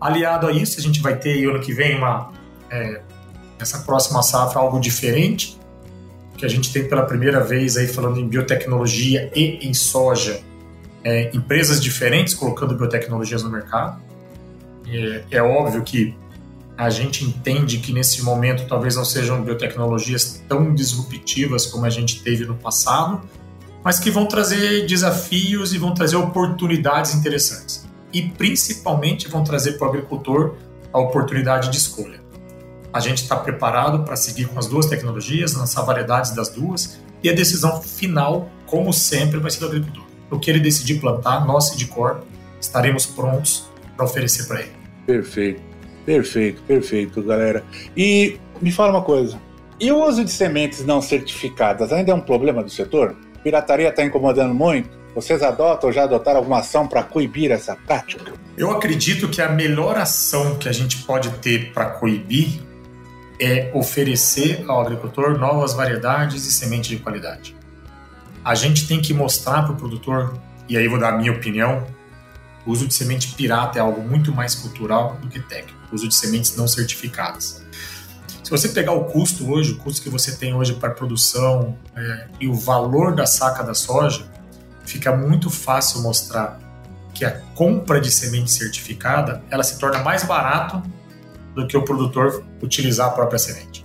Aliado 0.00 0.46
a 0.46 0.52
isso, 0.52 0.78
a 0.78 0.82
gente 0.82 1.00
vai 1.00 1.16
ter 1.16 1.44
ano 1.48 1.60
que 1.60 1.72
vem 1.72 1.96
uma 1.96 2.32
é, 2.70 3.00
essa 3.58 3.78
próxima 3.80 4.22
safra 4.22 4.60
algo 4.60 4.78
diferente, 4.80 5.58
que 6.36 6.44
a 6.44 6.48
gente 6.48 6.72
tem 6.72 6.88
pela 6.88 7.02
primeira 7.04 7.42
vez 7.42 7.76
aí 7.76 7.88
falando 7.88 8.20
em 8.20 8.28
biotecnologia 8.28 9.30
e 9.34 9.66
em 9.66 9.74
soja, 9.74 10.40
é, 11.02 11.30
empresas 11.34 11.82
diferentes 11.82 12.34
colocando 12.34 12.74
biotecnologias 12.76 13.42
no 13.42 13.50
mercado. 13.50 14.00
É, 14.86 15.24
é 15.32 15.42
óbvio 15.42 15.82
que 15.82 16.16
a 16.76 16.90
gente 16.90 17.24
entende 17.24 17.78
que 17.78 17.92
nesse 17.92 18.22
momento 18.22 18.68
talvez 18.68 18.94
não 18.94 19.04
sejam 19.04 19.42
biotecnologias 19.42 20.40
tão 20.48 20.72
disruptivas 20.72 21.66
como 21.66 21.84
a 21.84 21.90
gente 21.90 22.22
teve 22.22 22.44
no 22.44 22.54
passado, 22.54 23.28
mas 23.84 23.98
que 23.98 24.10
vão 24.10 24.26
trazer 24.26 24.86
desafios 24.86 25.72
e 25.72 25.78
vão 25.78 25.94
trazer 25.94 26.16
oportunidades 26.16 27.14
interessantes. 27.14 27.86
E 28.12 28.22
principalmente 28.22 29.28
vão 29.28 29.44
trazer 29.44 29.72
para 29.72 29.86
o 29.86 29.90
agricultor 29.90 30.56
a 30.92 30.98
oportunidade 30.98 31.70
de 31.70 31.76
escolha. 31.76 32.20
A 32.92 33.00
gente 33.00 33.22
está 33.22 33.36
preparado 33.36 34.04
para 34.04 34.16
seguir 34.16 34.46
com 34.46 34.58
as 34.58 34.66
duas 34.66 34.86
tecnologias, 34.86 35.54
lançar 35.54 35.82
variedades 35.82 36.30
das 36.30 36.48
duas, 36.48 36.98
e 37.22 37.28
a 37.28 37.32
decisão 37.34 37.82
final, 37.82 38.50
como 38.66 38.92
sempre, 38.92 39.38
vai 39.38 39.50
ser 39.50 39.60
do 39.60 39.66
agricultor. 39.66 40.04
O 40.30 40.38
que 40.38 40.50
ele 40.50 40.60
decidir 40.60 41.00
plantar, 41.00 41.44
nós, 41.46 41.76
de 41.76 41.86
cor, 41.86 42.22
estaremos 42.60 43.06
prontos 43.06 43.68
para 43.96 44.06
oferecer 44.06 44.46
para 44.46 44.60
ele. 44.60 44.72
Perfeito, 45.06 45.62
perfeito, 46.04 46.62
perfeito, 46.62 47.22
galera. 47.22 47.64
E 47.96 48.38
me 48.60 48.70
fala 48.70 48.90
uma 48.90 49.02
coisa: 49.02 49.38
e 49.80 49.92
o 49.92 50.04
uso 50.04 50.24
de 50.24 50.30
sementes 50.30 50.84
não 50.84 51.00
certificadas 51.00 51.92
ainda 51.92 52.10
é 52.10 52.14
um 52.14 52.20
problema 52.20 52.62
do 52.62 52.70
setor? 52.70 53.16
Pirataria 53.42 53.88
está 53.88 54.04
incomodando 54.04 54.54
muito? 54.54 54.98
Vocês 55.14 55.42
adotam 55.42 55.88
ou 55.88 55.92
já 55.92 56.04
adotaram 56.04 56.38
alguma 56.38 56.58
ação 56.58 56.86
para 56.86 57.02
coibir 57.02 57.50
essa 57.50 57.74
prática? 57.74 58.32
Eu 58.56 58.70
acredito 58.70 59.28
que 59.28 59.40
a 59.40 59.48
melhor 59.48 59.96
ação 59.96 60.56
que 60.58 60.68
a 60.68 60.72
gente 60.72 60.98
pode 61.02 61.30
ter 61.38 61.72
para 61.72 61.86
coibir 61.86 62.60
é 63.40 63.70
oferecer 63.72 64.64
ao 64.68 64.80
agricultor 64.80 65.38
novas 65.38 65.72
variedades 65.72 66.44
e 66.44 66.52
sementes 66.52 66.90
de 66.90 66.98
qualidade. 66.98 67.56
A 68.44 68.54
gente 68.54 68.86
tem 68.86 69.00
que 69.00 69.14
mostrar 69.14 69.62
para 69.62 69.72
o 69.72 69.76
produtor, 69.76 70.38
e 70.68 70.76
aí 70.76 70.88
vou 70.88 70.98
dar 70.98 71.14
a 71.14 71.18
minha 71.18 71.32
opinião, 71.32 71.86
o 72.66 72.70
uso 72.70 72.86
de 72.86 72.94
semente 72.94 73.34
pirata 73.34 73.78
é 73.78 73.82
algo 73.82 74.02
muito 74.02 74.32
mais 74.32 74.54
cultural 74.54 75.16
do 75.22 75.28
que 75.28 75.40
técnico, 75.40 75.78
o 75.90 75.94
uso 75.94 76.08
de 76.08 76.14
sementes 76.14 76.56
não 76.56 76.66
certificadas. 76.66 77.64
Se 78.48 78.50
você 78.50 78.70
pegar 78.70 78.92
o 78.92 79.04
custo 79.04 79.52
hoje, 79.52 79.72
o 79.72 79.76
custo 79.76 80.00
que 80.00 80.08
você 80.08 80.34
tem 80.34 80.54
hoje 80.54 80.72
para 80.72 80.88
produção 80.88 81.76
é, 81.94 82.28
e 82.40 82.48
o 82.48 82.54
valor 82.54 83.14
da 83.14 83.26
saca 83.26 83.62
da 83.62 83.74
soja, 83.74 84.24
fica 84.86 85.14
muito 85.14 85.50
fácil 85.50 86.00
mostrar 86.00 86.58
que 87.12 87.26
a 87.26 87.42
compra 87.54 88.00
de 88.00 88.10
semente 88.10 88.50
certificada 88.50 89.42
ela 89.50 89.62
se 89.62 89.78
torna 89.78 89.98
mais 89.98 90.24
barato 90.24 90.82
do 91.54 91.66
que 91.66 91.76
o 91.76 91.84
produtor 91.84 92.42
utilizar 92.62 93.08
a 93.08 93.10
própria 93.10 93.38
semente. 93.38 93.84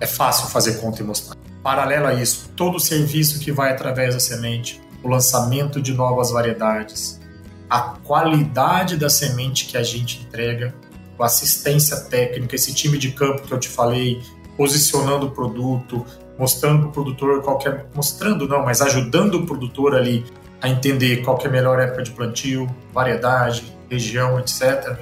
É 0.00 0.06
fácil 0.06 0.48
fazer 0.48 0.80
conta 0.80 1.02
e 1.02 1.04
mostrar. 1.04 1.36
Paralelo 1.62 2.06
a 2.06 2.14
isso, 2.14 2.50
todo 2.56 2.78
o 2.78 2.80
serviço 2.80 3.38
que 3.38 3.52
vai 3.52 3.72
através 3.72 4.14
da 4.14 4.20
semente, 4.20 4.80
o 5.02 5.08
lançamento 5.08 5.82
de 5.82 5.92
novas 5.92 6.30
variedades, 6.30 7.20
a 7.68 7.80
qualidade 8.02 8.96
da 8.96 9.10
semente 9.10 9.66
que 9.66 9.76
a 9.76 9.82
gente 9.82 10.22
entrega 10.22 10.74
assistência 11.24 11.96
técnica, 11.96 12.54
esse 12.54 12.74
time 12.74 12.98
de 12.98 13.12
campo 13.12 13.42
que 13.42 13.52
eu 13.52 13.58
te 13.58 13.68
falei, 13.68 14.22
posicionando 14.56 15.26
o 15.26 15.30
produto, 15.30 16.04
mostrando 16.38 16.80
para 16.80 16.88
o 16.88 16.92
produtor 16.92 17.42
qual 17.42 17.58
é, 17.66 17.84
mostrando 17.94 18.48
não, 18.48 18.64
mas 18.64 18.80
ajudando 18.80 19.34
o 19.34 19.46
produtor 19.46 19.94
ali 19.94 20.24
a 20.60 20.68
entender 20.68 21.18
qual 21.18 21.38
é 21.42 21.46
a 21.46 21.50
melhor 21.50 21.80
época 21.80 22.02
de 22.02 22.10
plantio, 22.10 22.68
variedade, 22.92 23.76
região, 23.90 24.38
etc. 24.38 24.98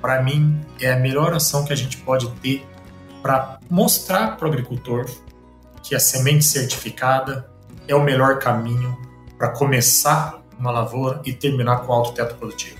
Para 0.00 0.22
mim, 0.22 0.58
é 0.80 0.92
a 0.92 0.96
melhor 0.96 1.32
ação 1.32 1.64
que 1.64 1.72
a 1.72 1.76
gente 1.76 1.98
pode 1.98 2.30
ter 2.42 2.66
para 3.22 3.58
mostrar 3.68 4.36
para 4.36 4.48
o 4.48 4.50
agricultor 4.50 5.06
que 5.82 5.94
a 5.94 6.00
semente 6.00 6.44
certificada 6.44 7.50
é 7.86 7.94
o 7.94 8.02
melhor 8.02 8.38
caminho 8.38 8.96
para 9.36 9.48
começar 9.48 10.42
uma 10.58 10.70
lavoura 10.70 11.20
e 11.24 11.32
terminar 11.32 11.78
com 11.80 11.92
alto 11.92 12.12
teto 12.12 12.34
produtivo. 12.36 12.79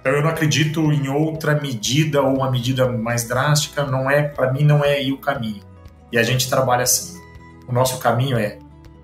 Então 0.00 0.12
eu 0.12 0.22
não 0.22 0.30
acredito 0.30 0.80
em 0.92 1.08
outra 1.08 1.60
medida 1.60 2.22
ou 2.22 2.36
uma 2.36 2.50
medida 2.50 2.90
mais 2.90 3.24
drástica, 3.24 3.84
não 3.84 4.10
é, 4.10 4.22
para 4.22 4.52
mim 4.52 4.64
não 4.64 4.84
é 4.84 4.94
aí 4.94 5.12
o 5.12 5.18
caminho. 5.18 5.62
E 6.12 6.18
a 6.18 6.22
gente 6.22 6.48
trabalha 6.48 6.82
assim. 6.82 7.18
O 7.66 7.72
nosso 7.72 7.98
caminho 7.98 8.38
é 8.38 8.58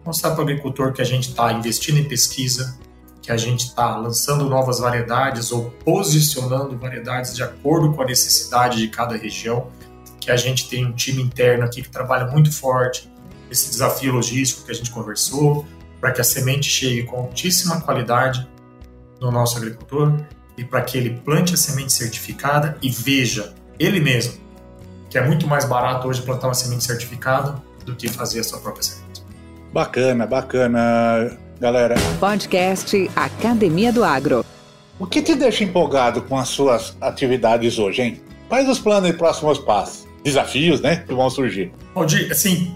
mostrar 0.04 0.30
para 0.30 0.40
o 0.40 0.42
agricultor 0.42 0.92
que 0.92 1.02
a 1.02 1.04
gente 1.04 1.30
está 1.30 1.52
investindo 1.52 1.98
em 1.98 2.04
pesquisa, 2.04 2.78
que 3.20 3.33
a 3.33 3.37
gente 3.37 3.66
está 3.66 3.96
lançando 3.96 4.48
novas 4.48 4.78
variedades 4.78 5.50
ou 5.50 5.70
posicionando 5.85 6.76
variedades 6.78 7.35
de 7.35 7.42
acordo 7.42 7.92
com 7.92 8.02
a 8.02 8.07
necessidade 8.07 8.78
de 8.78 8.88
cada 8.88 9.16
região, 9.16 9.68
que 10.20 10.30
a 10.30 10.37
gente 10.37 10.68
tem 10.68 10.87
um 10.87 10.92
time 10.92 11.22
interno 11.22 11.64
aqui 11.64 11.83
que 11.83 11.90
trabalha 11.90 12.26
muito 12.26 12.52
forte, 12.52 13.11
esse 13.50 13.70
desafio 13.70 14.12
logístico 14.12 14.64
que 14.64 14.70
a 14.70 14.74
gente 14.74 14.90
conversou, 14.90 15.66
para 16.00 16.12
que 16.12 16.20
a 16.20 16.24
semente 16.24 16.68
chegue 16.68 17.04
com 17.04 17.16
altíssima 17.16 17.80
qualidade 17.80 18.46
no 19.20 19.30
nosso 19.30 19.57
agricultor 19.57 20.18
e 20.57 20.64
para 20.64 20.83
que 20.83 20.97
ele 20.97 21.21
plante 21.25 21.55
a 21.55 21.57
semente 21.57 21.93
certificada 21.93 22.77
e 22.83 22.90
veja 22.90 23.55
ele 23.79 24.01
mesmo 24.01 24.45
que 25.14 25.19
é 25.19 25.25
muito 25.25 25.47
mais 25.47 25.64
barato 25.64 26.09
hoje 26.09 26.21
plantar 26.23 26.49
uma 26.49 26.55
semente 26.55 26.83
certificada 26.83 27.62
do 27.87 27.95
que 27.95 28.09
fazer 28.09 28.40
a 28.40 28.43
sua 28.43 28.59
própria 28.59 28.83
semente. 28.83 29.23
Bacana, 29.73 30.27
bacana, 30.27 31.38
galera. 31.61 31.95
Podcast 32.19 33.09
Academia 33.14 33.93
do 33.93 34.03
Agro. 34.03 34.45
O 34.99 35.07
que 35.07 35.23
te 35.23 35.37
deixa 35.37 35.62
empolgado 35.62 36.23
com 36.23 36.37
as 36.37 36.49
suas 36.49 36.97
atividades 37.01 37.79
hoje, 37.79 38.03
hein? 38.03 38.23
Quais 38.49 38.69
os 38.69 38.81
planos 38.81 39.09
e 39.09 39.12
próximos 39.12 39.61
passos? 39.61 40.05
Desafios, 40.25 40.81
né, 40.81 41.05
que 41.07 41.14
vão 41.14 41.31
surgir. 41.31 41.73
Aldir, 41.95 42.33
assim, 42.33 42.75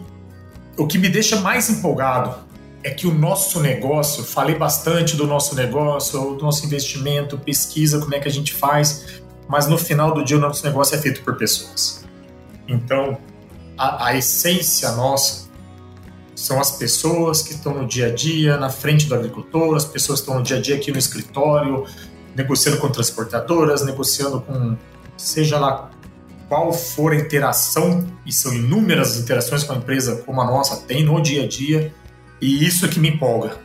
o 0.76 0.86
que 0.86 0.96
me 0.96 1.08
deixa 1.08 1.40
mais 1.40 1.68
empolgado 1.68 2.36
é 2.82 2.90
que 2.90 3.06
o 3.06 3.14
nosso 3.14 3.60
negócio, 3.60 4.22
falei 4.22 4.54
bastante 4.54 5.16
do 5.16 5.26
nosso 5.26 5.54
negócio, 5.54 6.34
do 6.34 6.44
nosso 6.44 6.64
investimento, 6.64 7.36
pesquisa, 7.38 7.98
como 7.98 8.14
é 8.14 8.20
que 8.20 8.28
a 8.28 8.30
gente 8.30 8.54
faz, 8.54 9.22
mas 9.48 9.66
no 9.66 9.76
final 9.76 10.14
do 10.14 10.24
dia 10.24 10.36
o 10.36 10.40
nosso 10.40 10.64
negócio 10.64 10.94
é 10.94 10.98
feito 10.98 11.22
por 11.22 11.36
pessoas. 11.36 12.04
Então, 12.66 13.18
a, 13.76 14.06
a 14.06 14.16
essência 14.16 14.92
nossa 14.92 15.48
são 16.34 16.60
as 16.60 16.70
pessoas 16.72 17.42
que 17.42 17.54
estão 17.54 17.74
no 17.74 17.86
dia 17.86 18.06
a 18.06 18.14
dia, 18.14 18.56
na 18.56 18.70
frente 18.70 19.06
do 19.06 19.14
agricultor, 19.14 19.74
as 19.74 19.84
pessoas 19.84 20.20
que 20.20 20.24
estão 20.24 20.38
no 20.38 20.44
dia 20.44 20.58
a 20.58 20.60
dia 20.60 20.76
aqui 20.76 20.92
no 20.92 20.98
escritório, 20.98 21.84
negociando 22.36 22.78
com 22.78 22.88
transportadoras, 22.88 23.84
negociando 23.84 24.40
com 24.40 24.76
seja 25.16 25.58
lá 25.58 25.90
qual 26.48 26.72
for 26.72 27.12
a 27.12 27.16
interação, 27.16 28.06
e 28.24 28.32
são 28.32 28.54
inúmeras 28.54 29.16
interações 29.16 29.64
com 29.64 29.72
a 29.72 29.76
empresa 29.76 30.22
como 30.24 30.40
a 30.40 30.44
nossa 30.44 30.76
tem 30.76 31.04
no 31.04 31.20
dia 31.20 31.42
a 31.42 31.48
dia, 31.48 31.92
e 32.40 32.66
isso 32.66 32.84
é 32.84 32.88
que 32.88 33.00
me 33.00 33.08
empolga, 33.08 33.58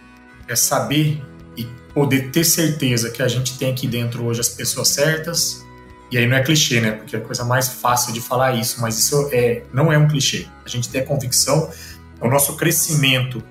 é 0.47 0.55
saber 0.55 1.21
e 1.55 1.65
poder 1.93 2.31
ter 2.31 2.43
certeza 2.43 3.09
que 3.09 3.21
a 3.21 3.27
gente 3.27 3.57
tem 3.57 3.71
aqui 3.71 3.87
dentro 3.87 4.25
hoje 4.25 4.41
as 4.41 4.49
pessoas 4.49 4.89
certas, 4.89 5.63
e 6.11 6.17
aí 6.17 6.27
não 6.27 6.37
é 6.37 6.43
clichê, 6.43 6.79
né? 6.79 6.91
Porque 6.91 7.15
é 7.15 7.19
a 7.19 7.21
coisa 7.21 7.43
mais 7.43 7.69
fácil 7.69 8.13
de 8.13 8.21
falar 8.21 8.53
isso, 8.53 8.79
mas 8.79 8.99
isso 8.99 9.29
é, 9.31 9.63
não 9.73 9.91
é 9.91 9.97
um 9.97 10.07
clichê. 10.07 10.45
A 10.63 10.69
gente 10.69 10.87
tem 10.89 11.01
a 11.01 11.05
convicção, 11.05 11.71
o 12.21 12.29
nosso 12.29 12.55
crescimento, 12.55 13.43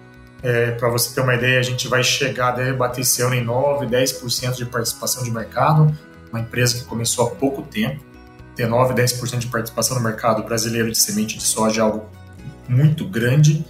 é, 0.43 0.71
para 0.71 0.89
você 0.89 1.15
ter 1.15 1.21
uma 1.21 1.35
ideia, 1.35 1.59
a 1.59 1.63
gente 1.63 1.89
vai 1.89 2.05
chegar, 2.05 2.53
deve 2.53 2.73
bater 2.73 3.01
esse 3.01 3.21
ano 3.21 3.35
em 3.35 3.43
9, 3.43 3.87
10% 3.87 4.55
de 4.55 4.67
participação 4.67 5.23
de 5.25 5.31
mercado, 5.31 5.97
uma 6.31 6.41
empresa 6.41 6.79
que 6.79 6.85
começou 6.85 7.27
há 7.27 7.31
pouco 7.31 7.63
tempo, 7.63 8.01
ter 8.55 8.67
9, 8.67 8.95
10% 8.95 9.39
de 9.39 9.47
participação 9.49 9.97
no 9.97 10.03
mercado 10.03 10.43
brasileiro 10.43 10.91
de 10.91 10.99
semente 10.99 11.37
de 11.37 11.45
soja 11.45 11.81
é 11.81 11.85
algo 11.85 12.09
muito 12.69 13.07
grande, 13.07 13.65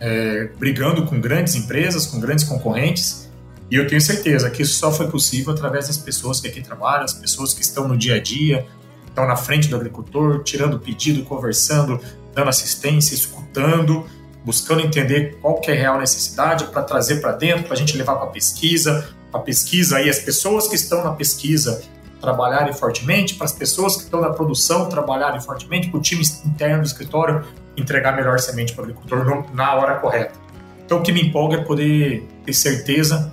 é, 0.00 0.48
brigando 0.58 1.04
com 1.04 1.20
grandes 1.20 1.54
empresas, 1.54 2.06
com 2.06 2.18
grandes 2.18 2.44
concorrentes, 2.44 3.30
e 3.70 3.76
eu 3.76 3.86
tenho 3.86 4.00
certeza 4.00 4.50
que 4.50 4.62
isso 4.62 4.74
só 4.74 4.90
foi 4.90 5.06
possível 5.08 5.52
através 5.52 5.86
das 5.86 5.96
pessoas 5.96 6.40
que 6.40 6.48
aqui 6.48 6.60
trabalham, 6.60 7.04
as 7.04 7.14
pessoas 7.14 7.54
que 7.54 7.62
estão 7.62 7.86
no 7.86 7.96
dia 7.96 8.16
a 8.16 8.20
dia, 8.20 8.66
estão 9.06 9.26
na 9.26 9.36
frente 9.36 9.68
do 9.68 9.76
agricultor, 9.76 10.42
tirando 10.42 10.80
pedido, 10.80 11.22
conversando, 11.24 12.00
dando 12.34 12.48
assistência, 12.48 13.14
escutando, 13.14 14.06
buscando 14.44 14.80
entender 14.80 15.38
qual 15.40 15.60
que 15.60 15.70
é 15.70 15.74
a 15.74 15.76
real 15.76 16.00
necessidade 16.00 16.64
para 16.64 16.82
trazer 16.82 17.20
para 17.20 17.32
dentro, 17.32 17.64
para 17.64 17.74
a 17.74 17.76
gente 17.76 17.96
levar 17.96 18.16
para 18.16 18.26
a 18.26 18.30
pesquisa, 18.30 19.08
a 19.32 19.38
pesquisa 19.38 19.98
aí, 19.98 20.08
as 20.08 20.18
pessoas 20.18 20.66
que 20.66 20.74
estão 20.74 21.04
na 21.04 21.12
pesquisa 21.12 21.82
trabalharem 22.20 22.72
fortemente, 22.72 23.34
para 23.34 23.46
as 23.46 23.52
pessoas 23.52 23.96
que 23.96 24.02
estão 24.02 24.20
na 24.20 24.30
produção 24.30 24.88
trabalharem 24.88 25.40
fortemente, 25.40 25.88
para 25.88 25.98
o 25.98 26.02
time 26.02 26.22
interno 26.44 26.82
do 26.82 26.86
escritório 26.86 27.44
entregar 27.76 28.14
melhor 28.14 28.38
semente 28.38 28.72
para 28.72 28.82
o 28.82 28.84
agricultor 28.84 29.46
na 29.54 29.74
hora 29.74 29.96
correta. 29.96 30.34
Então, 30.84 30.98
o 30.98 31.02
que 31.02 31.12
me 31.12 31.22
empolga 31.22 31.58
é 31.58 31.62
poder 31.62 32.26
ter 32.44 32.52
certeza 32.52 33.32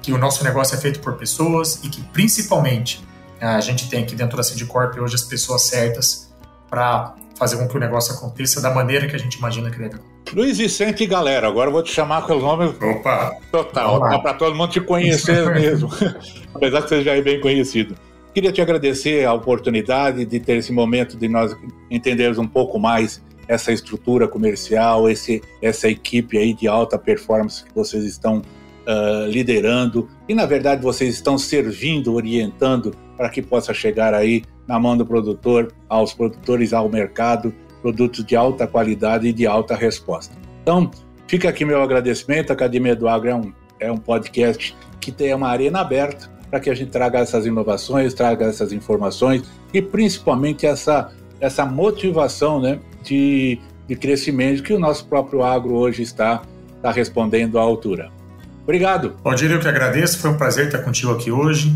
que 0.00 0.12
o 0.12 0.18
nosso 0.18 0.44
negócio 0.44 0.76
é 0.76 0.78
feito 0.78 1.00
por 1.00 1.14
pessoas 1.14 1.80
e 1.82 1.88
que, 1.88 2.00
principalmente, 2.00 3.04
a 3.40 3.60
gente 3.60 3.88
tem 3.88 4.04
aqui 4.04 4.14
dentro 4.14 4.36
da 4.36 4.42
Sidcorp 4.42 4.96
hoje 4.98 5.14
as 5.14 5.24
pessoas 5.24 5.62
certas 5.62 6.32
para 6.70 7.14
fazer 7.36 7.56
com 7.58 7.68
que 7.68 7.76
o 7.76 7.80
negócio 7.80 8.14
aconteça 8.14 8.60
da 8.60 8.70
maneira 8.70 9.06
que 9.06 9.14
a 9.14 9.18
gente 9.18 9.34
imagina 9.34 9.70
que 9.70 9.78
deve 9.78 9.96
acontecer. 9.96 10.36
Luiz 10.36 10.58
Vicente 10.58 11.06
galera, 11.06 11.46
agora 11.46 11.68
eu 11.68 11.72
vou 11.72 11.82
te 11.82 11.92
chamar 11.92 12.26
pelo 12.26 12.40
nome 12.40 12.66
Opa. 12.66 13.36
total, 13.52 14.00
para 14.22 14.34
todo 14.34 14.54
mundo 14.54 14.70
te 14.70 14.80
conhecer 14.80 15.44
mesmo, 15.54 15.88
apesar 16.54 16.82
que 16.82 16.88
você 16.88 17.02
já 17.02 17.14
é 17.14 17.20
bem 17.20 17.40
conhecido. 17.40 17.94
Queria 18.32 18.52
te 18.52 18.60
agradecer 18.60 19.24
a 19.24 19.32
oportunidade 19.32 20.24
de 20.24 20.40
ter 20.40 20.56
esse 20.56 20.72
momento 20.72 21.16
de 21.16 21.28
nós 21.28 21.56
entendermos 21.90 22.38
um 22.38 22.46
pouco 22.46 22.78
mais 22.78 23.22
essa 23.48 23.72
estrutura 23.72 24.26
comercial, 24.26 25.08
esse, 25.08 25.42
essa 25.62 25.88
equipe 25.88 26.36
aí 26.36 26.52
de 26.52 26.66
alta 26.66 26.98
performance 26.98 27.64
que 27.64 27.74
vocês 27.74 28.04
estão 28.04 28.42
uh, 28.86 29.26
liderando 29.28 30.08
e, 30.28 30.34
na 30.34 30.46
verdade, 30.46 30.82
vocês 30.82 31.14
estão 31.14 31.38
servindo, 31.38 32.14
orientando 32.14 32.94
para 33.16 33.28
que 33.28 33.40
possa 33.40 33.72
chegar 33.72 34.14
aí 34.14 34.44
na 34.66 34.78
mão 34.78 34.96
do 34.96 35.06
produtor, 35.06 35.72
aos 35.88 36.12
produtores, 36.12 36.72
ao 36.72 36.88
mercado, 36.88 37.54
produtos 37.80 38.24
de 38.24 38.34
alta 38.34 38.66
qualidade 38.66 39.28
e 39.28 39.32
de 39.32 39.46
alta 39.46 39.74
resposta. 39.74 40.34
Então, 40.62 40.90
fica 41.26 41.48
aqui 41.48 41.64
meu 41.64 41.80
agradecimento. 41.80 42.50
A 42.50 42.54
Academia 42.54 42.96
do 42.96 43.08
Agro 43.08 43.28
é 43.28 43.34
um, 43.34 43.52
é 43.78 43.92
um 43.92 43.96
podcast 43.96 44.76
que 45.00 45.12
tem 45.12 45.32
uma 45.32 45.48
arena 45.48 45.80
aberta 45.80 46.28
para 46.50 46.60
que 46.60 46.70
a 46.70 46.74
gente 46.74 46.90
traga 46.90 47.20
essas 47.20 47.46
inovações, 47.46 48.14
traga 48.14 48.46
essas 48.46 48.72
informações 48.72 49.44
e 49.72 49.80
principalmente 49.80 50.66
essa, 50.66 51.12
essa 51.40 51.64
motivação 51.64 52.60
né, 52.60 52.80
de, 53.06 53.58
de 53.88 53.96
crescimento 53.96 54.62
que 54.62 54.72
o 54.72 54.78
nosso 54.78 55.06
próprio 55.06 55.42
agro 55.42 55.74
hoje 55.74 56.02
está, 56.02 56.42
está 56.76 56.90
respondendo 56.90 57.58
à 57.58 57.62
altura. 57.62 58.10
Obrigado. 58.62 59.16
Valdir, 59.22 59.50
eu 59.50 59.60
que 59.60 59.68
agradeço. 59.68 60.18
Foi 60.18 60.30
um 60.30 60.36
prazer 60.36 60.66
estar 60.66 60.78
contigo 60.78 61.12
aqui 61.12 61.30
hoje. 61.30 61.74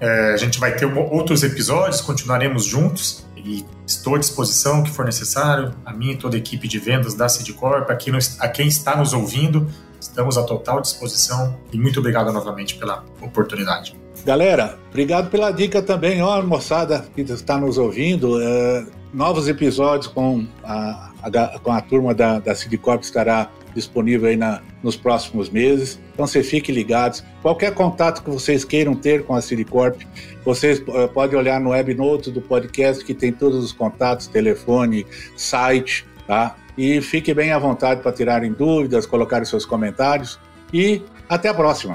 É, 0.00 0.32
a 0.32 0.36
gente 0.36 0.58
vai 0.58 0.74
ter 0.74 0.84
outros 0.84 1.44
episódios, 1.44 2.00
continuaremos 2.00 2.64
juntos 2.64 3.24
e 3.36 3.64
estou 3.86 4.16
à 4.16 4.18
disposição 4.18 4.80
o 4.80 4.82
que 4.82 4.90
for 4.90 5.04
necessário. 5.04 5.72
A 5.86 5.92
mim 5.92 6.10
e 6.10 6.16
toda 6.16 6.36
a 6.36 6.38
equipe 6.38 6.66
de 6.66 6.78
vendas 6.80 7.14
da 7.14 7.28
Sidcorp, 7.28 7.88
no, 7.88 8.18
a 8.40 8.48
quem 8.48 8.66
está 8.66 8.96
nos 8.96 9.12
ouvindo, 9.12 9.68
estamos 10.00 10.36
à 10.36 10.42
total 10.42 10.80
disposição 10.80 11.56
e 11.72 11.78
muito 11.78 12.00
obrigado 12.00 12.32
novamente 12.32 12.74
pela 12.74 13.04
oportunidade. 13.20 14.01
Galera, 14.24 14.78
obrigado 14.88 15.30
pela 15.30 15.50
dica 15.50 15.82
também, 15.82 16.22
ó, 16.22 16.40
moçada 16.42 17.04
que 17.14 17.22
está 17.22 17.58
nos 17.58 17.76
ouvindo. 17.76 18.40
É, 18.40 18.86
novos 19.12 19.48
episódios 19.48 20.06
com 20.06 20.46
a, 20.62 21.10
a, 21.22 21.58
com 21.58 21.72
a 21.72 21.80
turma 21.80 22.14
da, 22.14 22.38
da 22.38 22.54
Sidcorp 22.54 23.02
estará 23.02 23.50
disponível 23.74 24.28
aí 24.28 24.36
na, 24.36 24.60
nos 24.82 24.96
próximos 24.96 25.50
meses. 25.50 25.98
Então, 26.12 26.26
você 26.26 26.42
fique 26.42 26.70
ligados. 26.70 27.24
Qualquer 27.40 27.74
contato 27.74 28.22
que 28.22 28.30
vocês 28.30 28.64
queiram 28.64 28.94
ter 28.94 29.24
com 29.24 29.34
a 29.34 29.40
Silicorp, 29.40 30.00
vocês 30.44 30.78
uh, 30.80 31.08
podem 31.12 31.38
olhar 31.38 31.60
no 31.60 31.70
webnote 31.70 32.30
do 32.30 32.40
podcast 32.40 33.04
que 33.04 33.14
tem 33.14 33.32
todos 33.32 33.64
os 33.64 33.72
contatos, 33.72 34.26
telefone, 34.26 35.06
site, 35.36 36.06
tá? 36.26 36.56
E 36.76 37.00
fique 37.00 37.34
bem 37.34 37.50
à 37.50 37.58
vontade 37.58 38.00
para 38.02 38.12
tirarem 38.12 38.52
dúvidas, 38.52 39.04
colocarem 39.04 39.44
seus 39.44 39.64
comentários 39.64 40.38
e 40.72 41.02
até 41.28 41.48
a 41.48 41.54
próxima. 41.54 41.94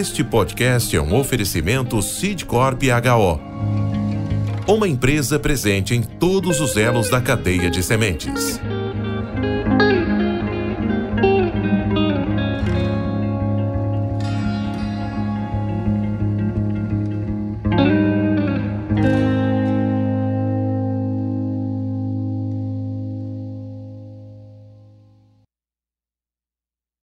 Este 0.00 0.24
podcast 0.24 0.96
é 0.96 1.02
um 1.02 1.14
oferecimento 1.14 2.00
Sidcorp 2.00 2.84
HO. 2.84 3.38
Uma 4.66 4.88
empresa 4.88 5.38
presente 5.38 5.94
em 5.94 6.00
todos 6.00 6.58
os 6.58 6.74
elos 6.74 7.10
da 7.10 7.20
cadeia 7.20 7.68
de 7.68 7.82
sementes. 7.82 8.58